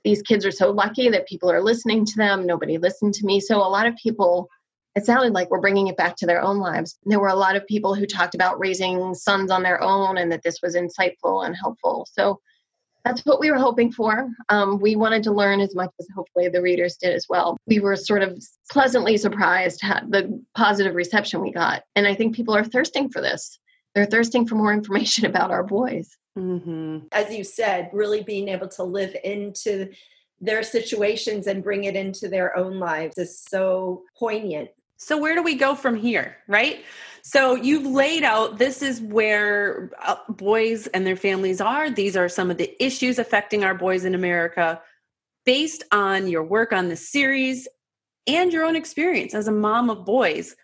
These 0.05 0.23
kids 0.23 0.47
are 0.47 0.51
so 0.51 0.71
lucky 0.71 1.11
that 1.11 1.29
people 1.29 1.51
are 1.51 1.63
listening 1.63 2.05
to 2.07 2.17
them. 2.17 2.47
Nobody 2.47 2.79
listened 2.79 3.15
to 3.15 3.27
me. 3.27 3.41
So 3.41 3.59
a 3.59 3.69
lot 3.69 3.87
of 3.87 3.95
people 3.97 4.49
it 4.95 5.07
sounded 5.07 5.33
like 5.33 5.51
we're 5.51 5.61
bringing 5.61 5.87
it 5.87 5.97
back 5.97 6.17
to 6.17 6.27
their 6.27 6.43
own 6.43 6.59
lives. 6.59 6.99
There 7.05 7.21
were 7.21 7.29
a 7.29 7.35
lot 7.35 7.57
of 7.57 7.67
people 7.67 7.95
who 7.95 8.05
talked 8.07 8.35
about 8.35 8.61
raising 8.61 9.15
sons 9.15 9.51
on 9.51 9.63
their 9.63 9.83
own 9.83 10.19
and 10.19 10.31
that 10.31 10.43
this 10.43 10.59
was 10.63 10.77
insightful 10.77 11.47
and 11.47 11.57
helpful. 11.57 12.07
So 12.13 12.41
that's 13.05 13.23
what 13.23 13.41
we 13.41 13.51
were 13.51 13.59
hoping 13.59 13.91
for. 13.91 14.31
Um, 14.49 14.79
we 14.81 14.97
wanted 14.97 15.23
to 15.25 15.33
learn 15.33 15.61
as 15.61 15.75
much 15.75 15.91
as 15.99 16.07
hopefully 16.15 16.49
the 16.49 16.63
readers 16.63 16.97
did 16.97 17.13
as 17.13 17.27
well. 17.29 17.57
We 17.67 17.81
were 17.81 17.97
sort 17.97 18.23
of 18.23 18.43
pleasantly 18.71 19.17
surprised 19.17 19.81
at 19.83 20.11
the 20.11 20.43
positive 20.57 20.95
reception 20.95 21.41
we 21.41 21.53
got. 21.53 21.83
And 21.97 22.07
I 22.07 22.15
think 22.15 22.35
people 22.35 22.55
are 22.55 22.65
thirsting 22.65 23.09
for 23.09 23.21
this. 23.21 23.59
They're 23.95 24.07
thirsting 24.07 24.47
for 24.47 24.55
more 24.55 24.73
information 24.73 25.27
about 25.27 25.51
our 25.51 25.65
boys. 25.65 26.17
Mm-hmm. 26.39 27.07
As 27.13 27.35
you 27.35 27.45
said, 27.45 27.91
really 27.93 28.23
being 28.23 28.49
able 28.49 28.69
to 28.69 28.85
live 28.85 29.15
into 29.25 29.91
their 30.41 30.63
situations 30.63 31.47
and 31.47 31.63
bring 31.63 31.85
it 31.85 31.95
into 31.95 32.29
their 32.29 32.57
own 32.57 32.79
lives 32.79 33.17
is 33.19 33.39
so 33.39 34.03
poignant. 34.19 34.71
So, 34.97 35.19
where 35.19 35.35
do 35.35 35.43
we 35.43 35.57
go 35.57 35.75
from 35.75 35.97
here, 35.97 36.37
right? 36.47 36.85
So, 37.25 37.55
you've 37.55 37.87
laid 37.87 38.25
out 38.25 38.59
this 38.59 38.83
is 38.83 39.01
where 39.01 39.91
uh, 40.03 40.17
boys 40.29 40.89
and 40.89 41.07
their 41.07 41.17
families 41.17 41.61
are. 41.61 41.89
These 41.89 42.17
are 42.17 42.29
some 42.29 42.51
of 42.51 42.59
the 42.59 42.85
issues 42.85 43.19
affecting 43.19 43.63
our 43.63 43.75
boys 43.75 44.05
in 44.05 44.15
America 44.15 44.81
based 45.45 45.85
on 45.93 46.29
your 46.29 46.43
work 46.43 46.73
on 46.73 46.89
this 46.89 47.09
series 47.09 47.69
and 48.27 48.53
your 48.53 48.65
own 48.65 48.77
experience 48.77 49.35
as 49.35 49.49
a 49.49 49.53
mom 49.53 49.91
of 49.91 50.05
boys. 50.05 50.57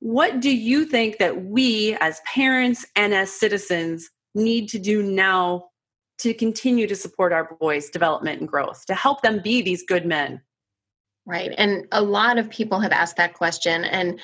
What 0.00 0.40
do 0.40 0.54
you 0.54 0.84
think 0.84 1.18
that 1.18 1.44
we 1.44 1.96
as 2.00 2.20
parents 2.26 2.84
and 2.96 3.14
as 3.14 3.32
citizens 3.32 4.10
need 4.34 4.68
to 4.70 4.78
do 4.78 5.02
now 5.02 5.68
to 6.18 6.34
continue 6.34 6.86
to 6.86 6.96
support 6.96 7.32
our 7.32 7.56
boys' 7.60 7.90
development 7.90 8.40
and 8.40 8.48
growth, 8.48 8.84
to 8.86 8.94
help 8.94 9.22
them 9.22 9.40
be 9.42 9.62
these 9.62 9.84
good 9.86 10.06
men? 10.06 10.40
Right. 11.24 11.52
And 11.56 11.86
a 11.92 12.02
lot 12.02 12.38
of 12.38 12.50
people 12.50 12.80
have 12.80 12.92
asked 12.92 13.16
that 13.16 13.34
question. 13.34 13.84
And 13.84 14.20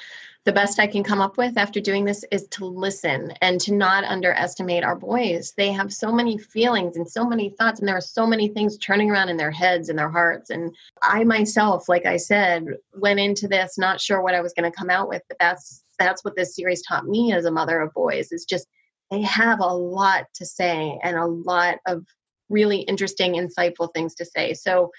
the 0.49 0.53
best 0.55 0.81
I 0.81 0.87
can 0.87 1.05
come 1.05 1.21
up 1.21 1.37
with 1.37 1.59
after 1.59 1.79
doing 1.79 2.07
this 2.07 2.25
is 2.31 2.49
to 2.53 2.65
listen 2.65 3.35
and 3.43 3.61
to 3.61 3.75
not 3.75 4.05
underestimate 4.05 4.83
our 4.83 4.97
boys. 4.97 5.53
They 5.59 5.71
have 5.73 5.93
so 5.93 6.11
many 6.11 6.39
feelings 6.39 6.97
and 6.97 7.07
so 7.07 7.27
many 7.27 7.51
thoughts, 7.51 7.81
and 7.81 7.87
there 7.87 7.99
are 7.99 8.01
so 8.01 8.27
many 8.27 8.49
things 8.49 8.79
turning 8.79 9.11
around 9.11 9.29
in 9.29 9.37
their 9.37 9.51
heads 9.51 9.91
and 9.91 9.99
their 9.99 10.09
hearts. 10.09 10.49
And 10.49 10.75
I 11.03 11.23
myself, 11.25 11.87
like 11.87 12.07
I 12.07 12.17
said, 12.17 12.65
went 12.97 13.21
into 13.21 13.47
this 13.47 13.77
not 13.77 14.01
sure 14.01 14.23
what 14.23 14.35
I 14.35 14.41
was 14.41 14.55
going 14.55 14.73
to 14.73 14.75
come 14.75 14.89
out 14.89 15.07
with, 15.07 15.21
but 15.29 15.37
that's 15.39 15.83
that's 15.99 16.25
what 16.25 16.35
this 16.35 16.57
series 16.57 16.81
taught 16.81 17.05
me 17.05 17.35
as 17.35 17.45
a 17.45 17.51
mother 17.51 17.81
of 17.81 17.93
boys 17.93 18.33
is 18.33 18.47
just 18.47 18.69
they 19.11 19.21
have 19.21 19.61
a 19.61 19.67
lot 19.67 20.29
to 20.37 20.47
say 20.47 20.99
and 21.03 21.19
a 21.19 21.27
lot 21.27 21.77
of 21.87 22.07
really 22.49 22.79
interesting 22.79 23.35
insightful 23.35 23.93
things 23.93 24.15
to 24.15 24.25
say 24.25 24.55
so 24.55 24.91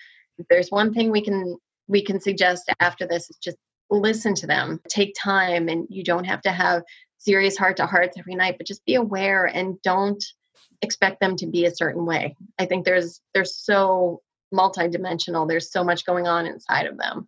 there's 0.50 0.70
one 0.70 0.94
thing 0.94 1.10
we 1.10 1.22
can 1.22 1.58
we 1.88 2.04
can 2.04 2.20
suggest 2.20 2.70
after 2.82 3.08
this 3.08 3.30
is 3.30 3.38
just 3.38 3.58
listen 3.90 4.34
to 4.36 4.48
them 4.48 4.80
take 4.88 5.16
time 5.20 5.68
and 5.68 5.88
you 5.90 6.04
don't 6.04 6.26
have 6.26 6.42
to 6.42 6.52
have 6.52 6.84
serious 7.18 7.58
heart 7.58 7.78
to 7.78 7.86
hearts 7.86 8.18
every 8.18 8.36
night 8.36 8.56
but 8.58 8.68
just 8.68 8.86
be 8.86 8.96
aware 8.96 9.46
and 9.46 9.82
don't 9.82 10.24
expect 10.82 11.20
them 11.20 11.36
to 11.38 11.48
be 11.48 11.66
a 11.66 11.76
certain 11.76 12.06
way. 12.06 12.36
I 12.58 12.66
think 12.66 12.86
there's 12.86 13.22
there's 13.34 13.56
so 13.56 14.22
multidimensional 14.54 15.48
there's 15.48 15.72
so 15.72 15.84
much 15.84 16.06
going 16.06 16.28
on 16.28 16.46
inside 16.46 16.86
of 16.86 16.98
them. 16.98 17.28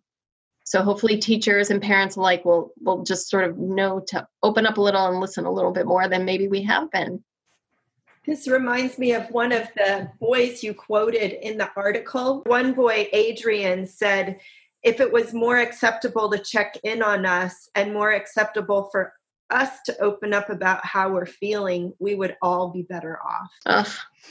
So 0.64 0.82
hopefully 0.82 1.18
teachers 1.18 1.70
and 1.70 1.82
parents 1.82 2.16
alike 2.16 2.44
will 2.44 2.72
will 2.80 3.02
just 3.02 3.28
sort 3.28 3.44
of 3.44 3.58
know 3.58 4.00
to 4.08 4.26
open 4.42 4.66
up 4.66 4.78
a 4.78 4.80
little 4.80 5.06
and 5.06 5.20
listen 5.20 5.44
a 5.44 5.52
little 5.52 5.72
bit 5.72 5.86
more 5.86 6.08
than 6.08 6.24
maybe 6.24 6.48
we 6.48 6.62
have 6.62 6.90
been. 6.90 7.22
This 8.24 8.46
reminds 8.46 8.98
me 8.98 9.12
of 9.14 9.28
one 9.30 9.50
of 9.50 9.68
the 9.74 10.08
boys 10.20 10.62
you 10.62 10.74
quoted 10.74 11.44
in 11.44 11.58
the 11.58 11.68
article. 11.76 12.42
One 12.46 12.72
boy 12.72 13.08
adrian 13.12 13.86
said 13.86 14.40
if 14.82 15.00
it 15.00 15.12
was 15.12 15.32
more 15.32 15.58
acceptable 15.58 16.30
to 16.30 16.38
check 16.38 16.76
in 16.82 17.02
on 17.02 17.24
us 17.24 17.68
and 17.74 17.92
more 17.92 18.12
acceptable 18.12 18.88
for 18.90 19.12
us 19.50 19.80
to 19.86 19.96
open 20.00 20.32
up 20.32 20.50
about 20.50 20.84
how 20.84 21.12
we're 21.12 21.26
feeling, 21.26 21.92
we 21.98 22.14
would 22.14 22.36
all 22.42 22.70
be 22.70 22.82
better 22.82 23.18
off. 23.22 23.50
Uh, 23.66 23.84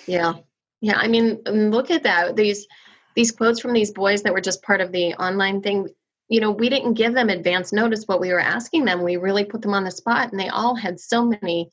yeah. 0.07 0.33
Yeah. 0.81 0.97
I 0.97 1.07
mean, 1.07 1.39
look 1.45 1.91
at 1.91 2.03
that. 2.03 2.35
These 2.35 2.67
these 3.15 3.31
quotes 3.31 3.59
from 3.59 3.73
these 3.73 3.91
boys 3.91 4.23
that 4.23 4.33
were 4.33 4.41
just 4.41 4.63
part 4.63 4.81
of 4.81 4.91
the 4.91 5.13
online 5.15 5.61
thing, 5.61 5.89
you 6.29 6.39
know, 6.39 6.51
we 6.51 6.69
didn't 6.69 6.93
give 6.93 7.13
them 7.13 7.29
advance 7.29 7.73
notice 7.73 8.05
what 8.05 8.21
we 8.21 8.31
were 8.31 8.39
asking 8.39 8.85
them. 8.85 9.03
We 9.03 9.17
really 9.17 9.43
put 9.43 9.61
them 9.61 9.73
on 9.73 9.83
the 9.83 9.91
spot 9.91 10.31
and 10.31 10.39
they 10.39 10.47
all 10.47 10.75
had 10.75 10.99
so 10.99 11.25
many 11.25 11.69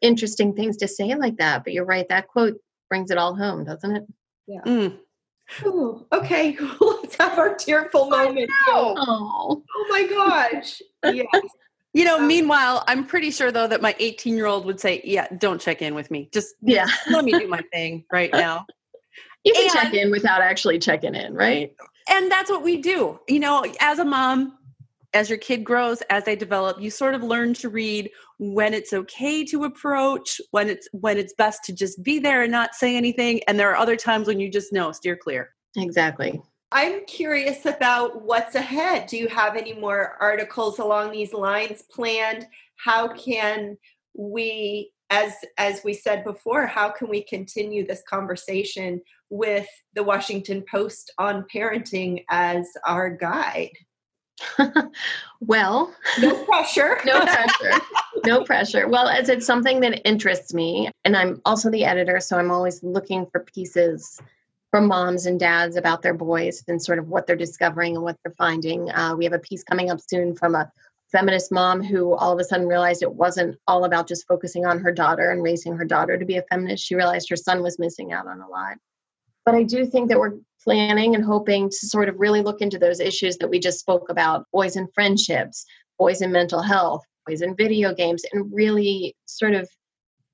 interesting 0.00 0.54
things 0.54 0.76
to 0.78 0.88
say 0.88 1.14
like 1.14 1.36
that. 1.38 1.64
But 1.64 1.72
you're 1.72 1.84
right, 1.84 2.08
that 2.08 2.28
quote 2.28 2.58
brings 2.88 3.10
it 3.10 3.18
all 3.18 3.34
home, 3.34 3.64
doesn't 3.64 3.96
it? 3.96 4.04
Yeah. 4.46 4.60
Mm. 4.64 4.98
Ooh, 5.64 6.06
okay, 6.12 6.56
let's 6.80 7.16
have 7.16 7.38
our 7.38 7.54
tearful 7.54 8.08
moment. 8.08 8.50
Oh. 8.68 9.62
oh 9.74 9.86
my 9.90 10.06
gosh. 10.06 10.82
Yes. 11.04 11.26
You 11.94 12.06
know, 12.06 12.20
um, 12.20 12.26
meanwhile, 12.26 12.84
I'm 12.88 13.04
pretty 13.06 13.30
sure 13.30 13.52
though 13.52 13.66
that 13.66 13.82
my 13.82 13.94
18 13.98 14.34
year 14.34 14.46
old 14.46 14.64
would 14.64 14.80
say, 14.80 15.02
Yeah, 15.04 15.28
don't 15.36 15.60
check 15.60 15.82
in 15.82 15.94
with 15.94 16.10
me. 16.10 16.30
Just 16.32 16.54
yeah, 16.62 16.86
let 17.10 17.22
me 17.22 17.32
do 17.32 17.46
my 17.48 17.60
thing 17.70 18.04
right 18.10 18.32
now. 18.32 18.64
You 19.44 19.52
can 19.52 19.64
and, 19.64 19.72
check 19.72 19.92
in 19.92 20.10
without 20.10 20.40
actually 20.40 20.78
checking 20.78 21.14
in, 21.14 21.34
right? 21.34 21.74
And 22.08 22.30
that's 22.30 22.50
what 22.50 22.62
we 22.62 22.78
do. 22.78 23.20
You 23.28 23.40
know, 23.40 23.66
as 23.80 23.98
a 23.98 24.06
mom, 24.06 24.56
as 25.14 25.28
your 25.28 25.38
kid 25.38 25.64
grows, 25.64 26.00
as 26.10 26.24
they 26.24 26.36
develop, 26.36 26.80
you 26.80 26.90
sort 26.90 27.14
of 27.14 27.22
learn 27.22 27.54
to 27.54 27.68
read 27.68 28.10
when 28.38 28.74
it's 28.74 28.92
okay 28.92 29.44
to 29.46 29.64
approach, 29.64 30.40
when 30.50 30.68
it's 30.68 30.88
when 30.92 31.18
it's 31.18 31.34
best 31.34 31.64
to 31.64 31.72
just 31.72 32.02
be 32.02 32.18
there 32.18 32.42
and 32.42 32.52
not 32.52 32.74
say 32.74 32.96
anything, 32.96 33.40
and 33.46 33.58
there 33.58 33.70
are 33.70 33.76
other 33.76 33.96
times 33.96 34.26
when 34.26 34.40
you 34.40 34.50
just 34.50 34.72
know, 34.72 34.92
steer 34.92 35.16
clear. 35.16 35.50
Exactly. 35.76 36.40
I'm 36.72 37.04
curious 37.04 37.66
about 37.66 38.22
what's 38.22 38.54
ahead. 38.54 39.06
Do 39.06 39.18
you 39.18 39.28
have 39.28 39.56
any 39.56 39.74
more 39.74 40.16
articles 40.20 40.78
along 40.78 41.12
these 41.12 41.34
lines 41.34 41.82
planned? 41.90 42.46
How 42.76 43.08
can 43.08 43.76
we 44.14 44.92
as 45.12 45.34
as 45.58 45.84
we 45.84 45.92
said 45.92 46.24
before, 46.24 46.66
how 46.66 46.88
can 46.88 47.08
we 47.08 47.22
continue 47.22 47.86
this 47.86 48.02
conversation 48.08 49.00
with 49.28 49.66
the 49.94 50.02
Washington 50.02 50.64
Post 50.68 51.12
on 51.18 51.44
parenting 51.54 52.24
as 52.30 52.66
our 52.86 53.10
guide? 53.10 53.76
well, 55.40 55.94
no 56.20 56.44
pressure. 56.44 56.98
no 57.04 57.20
pressure. 57.20 57.72
No 58.24 58.44
pressure. 58.44 58.88
Well, 58.88 59.08
as 59.08 59.28
it's 59.28 59.46
something 59.46 59.80
that 59.80 60.06
interests 60.06 60.54
me, 60.54 60.90
and 61.04 61.16
I'm 61.16 61.40
also 61.44 61.70
the 61.70 61.84
editor, 61.84 62.20
so 62.20 62.38
I'm 62.38 62.50
always 62.50 62.82
looking 62.82 63.26
for 63.26 63.40
pieces 63.40 64.20
from 64.70 64.86
moms 64.86 65.26
and 65.26 65.38
dads 65.38 65.76
about 65.76 66.02
their 66.02 66.14
boys 66.14 66.64
and 66.66 66.82
sort 66.82 66.98
of 66.98 67.08
what 67.08 67.26
they're 67.26 67.36
discovering 67.36 67.94
and 67.94 68.04
what 68.04 68.16
they're 68.24 68.34
finding. 68.34 68.90
Uh, 68.90 69.14
we 69.16 69.24
have 69.24 69.34
a 69.34 69.38
piece 69.38 69.62
coming 69.62 69.90
up 69.90 70.00
soon 70.00 70.34
from 70.34 70.54
a 70.54 70.70
feminist 71.10 71.52
mom 71.52 71.82
who 71.82 72.14
all 72.14 72.32
of 72.32 72.38
a 72.38 72.44
sudden 72.44 72.66
realized 72.66 73.02
it 73.02 73.14
wasn't 73.14 73.54
all 73.68 73.84
about 73.84 74.08
just 74.08 74.26
focusing 74.26 74.64
on 74.64 74.78
her 74.80 74.90
daughter 74.90 75.30
and 75.30 75.42
raising 75.42 75.76
her 75.76 75.84
daughter 75.84 76.16
to 76.16 76.24
be 76.24 76.38
a 76.38 76.42
feminist. 76.50 76.86
She 76.86 76.94
realized 76.94 77.28
her 77.28 77.36
son 77.36 77.62
was 77.62 77.78
missing 77.78 78.12
out 78.12 78.26
on 78.26 78.40
a 78.40 78.48
lot. 78.48 78.78
But 79.44 79.54
I 79.54 79.62
do 79.62 79.84
think 79.84 80.08
that 80.08 80.18
we're 80.18 80.38
planning 80.64 81.14
and 81.14 81.24
hoping 81.24 81.68
to 81.68 81.86
sort 81.86 82.08
of 82.08 82.18
really 82.18 82.42
look 82.42 82.60
into 82.60 82.78
those 82.78 83.00
issues 83.00 83.36
that 83.38 83.48
we 83.48 83.58
just 83.58 83.80
spoke 83.80 84.08
about 84.08 84.46
boys 84.52 84.76
and 84.76 84.88
friendships, 84.94 85.64
boys 85.98 86.20
and 86.20 86.32
mental 86.32 86.62
health, 86.62 87.02
boys 87.26 87.42
and 87.42 87.56
video 87.56 87.94
games, 87.94 88.22
and 88.32 88.52
really 88.52 89.14
sort 89.26 89.54
of 89.54 89.68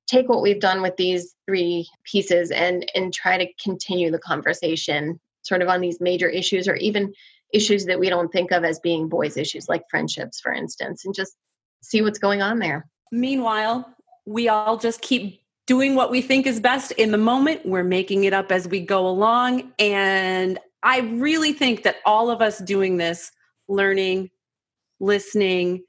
take 0.08 0.28
what 0.28 0.42
we've 0.42 0.60
done 0.60 0.82
with 0.82 0.96
these 0.96 1.34
three 1.46 1.86
pieces 2.04 2.50
and 2.50 2.90
and 2.94 3.12
try 3.12 3.36
to 3.38 3.46
continue 3.62 4.10
the 4.10 4.18
conversation 4.18 5.20
sort 5.42 5.62
of 5.62 5.68
on 5.68 5.80
these 5.80 6.00
major 6.00 6.28
issues 6.28 6.66
or 6.66 6.76
even 6.76 7.12
issues 7.52 7.84
that 7.86 7.98
we 7.98 8.08
don't 8.08 8.32
think 8.32 8.50
of 8.50 8.64
as 8.64 8.80
being 8.80 9.08
boys 9.08 9.36
issues 9.36 9.68
like 9.68 9.82
friendships 9.90 10.40
for 10.40 10.52
instance 10.52 11.04
and 11.04 11.14
just 11.14 11.36
see 11.82 12.02
what's 12.02 12.18
going 12.18 12.42
on 12.42 12.58
there. 12.58 12.86
Meanwhile 13.12 13.94
we 14.26 14.48
all 14.48 14.76
just 14.76 15.00
keep 15.00 15.40
doing 15.68 15.94
what 15.94 16.10
we 16.10 16.22
think 16.22 16.46
is 16.46 16.58
best 16.58 16.92
in 16.92 17.12
the 17.12 17.18
moment. 17.18 17.64
We're 17.66 17.84
making 17.84 18.24
it 18.24 18.32
up 18.32 18.50
as 18.50 18.66
we 18.66 18.80
go 18.80 19.06
along. 19.06 19.70
And 19.78 20.58
I 20.82 21.00
really 21.00 21.52
think 21.52 21.82
that 21.82 21.96
all 22.06 22.30
of 22.30 22.40
us 22.40 22.58
doing 22.58 22.96
this, 22.96 23.30
learning, 23.68 24.30
listening, 24.98 25.84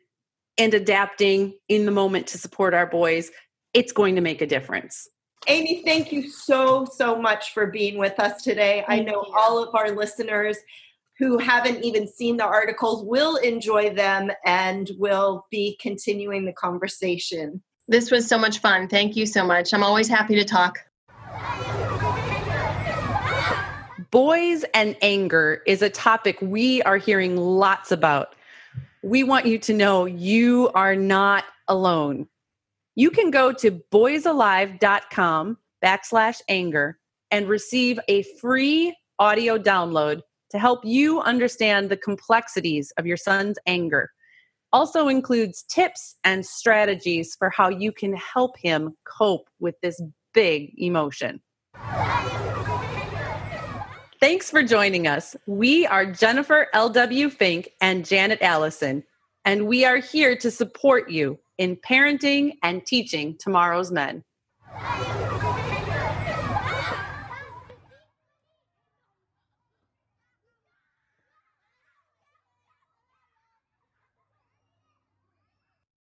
and 0.58 0.74
adapting 0.74 1.58
in 1.70 1.86
the 1.86 1.92
moment 1.92 2.28
to 2.28 2.38
support 2.38 2.74
our 2.74 2.86
boys, 2.86 3.32
it's 3.74 3.94
going 3.94 4.16
to 4.16 4.22
make 4.22 4.42
a 4.42 4.46
difference. 4.46 5.08
Amy, 5.48 5.82
thank 5.86 6.12
you 6.12 6.30
so, 6.30 6.84
so 6.84 7.16
much 7.20 7.54
for 7.54 7.68
being 7.68 7.98
with 7.98 8.20
us 8.20 8.44
today. 8.44 8.84
Thank 8.86 9.08
I 9.08 9.12
know 9.12 9.24
you. 9.26 9.34
all 9.34 9.64
of 9.64 9.74
our 9.74 9.92
listeners 9.92 10.58
who 11.18 11.38
haven't 11.38 11.86
even 11.86 12.06
seen 12.06 12.36
the 12.36 12.44
articles 12.44 13.06
will 13.06 13.38
enjoy 13.38 13.94
them 13.94 14.30
and 14.46 14.92
will 14.98 15.46
be 15.50 15.78
continuing 15.82 16.44
the 16.44 16.54
conversation. 16.54 17.62
This 17.90 18.12
was 18.12 18.28
so 18.28 18.38
much 18.38 18.60
fun. 18.60 18.88
Thank 18.88 19.16
you 19.16 19.26
so 19.26 19.44
much. 19.44 19.74
I'm 19.74 19.82
always 19.82 20.08
happy 20.08 20.36
to 20.36 20.46
talk. 20.46 20.78
Boys 24.12 24.64
and 24.76 24.96
anger 25.02 25.64
is 25.66 25.82
a 25.82 25.90
topic 25.90 26.38
we 26.40 26.84
are 26.84 26.98
hearing 26.98 27.36
lots 27.36 27.92
about. 27.92 28.36
We 29.02 29.24
want 29.24 29.48
you 29.48 29.58
to 29.58 29.74
know 29.74 30.06
you 30.06 30.70
are 30.76 30.96
not 30.96 31.46
alone. 31.68 32.28
You 32.94 33.10
can 33.10 33.32
go 33.32 33.52
to 33.54 33.72
boysalive.com 33.92 35.58
backslash 35.84 36.42
anger 36.48 37.00
and 37.32 37.48
receive 37.48 38.00
a 38.08 38.22
free 38.40 38.96
audio 39.18 39.58
download 39.58 40.22
to 40.52 40.60
help 40.60 40.86
you 40.86 41.22
understand 41.22 41.90
the 41.90 41.98
complexities 41.98 42.92
of 42.98 43.08
your 43.08 43.18
son's 43.18 43.58
anger 43.66 44.12
also 44.72 45.08
includes 45.08 45.64
tips 45.64 46.16
and 46.24 46.46
strategies 46.46 47.36
for 47.36 47.50
how 47.50 47.70
you 47.70 47.92
can 47.92 48.16
help 48.16 48.58
him 48.58 48.96
cope 49.06 49.50
with 49.60 49.76
this 49.82 50.02
big 50.34 50.74
emotion. 50.78 51.42
Thanks 54.20 54.52
for 54.52 54.64
joining 54.64 55.08
us. 55.08 55.36
We 55.48 55.88
are 55.88 56.06
Jennifer 56.06 56.68
L.W. 56.74 57.30
Fink 57.30 57.70
and 57.80 58.06
Janet 58.06 58.42
Allison, 58.42 59.04
and 59.46 59.66
we 59.66 59.86
are 59.86 59.98
here 59.98 60.36
to 60.38 60.52
support 60.52 61.10
you 61.10 61.40
in 61.58 61.78
parenting 61.78 62.54
and 62.62 62.86
teaching 62.86 63.38
tomorrow's 63.40 63.92
men. 63.92 64.24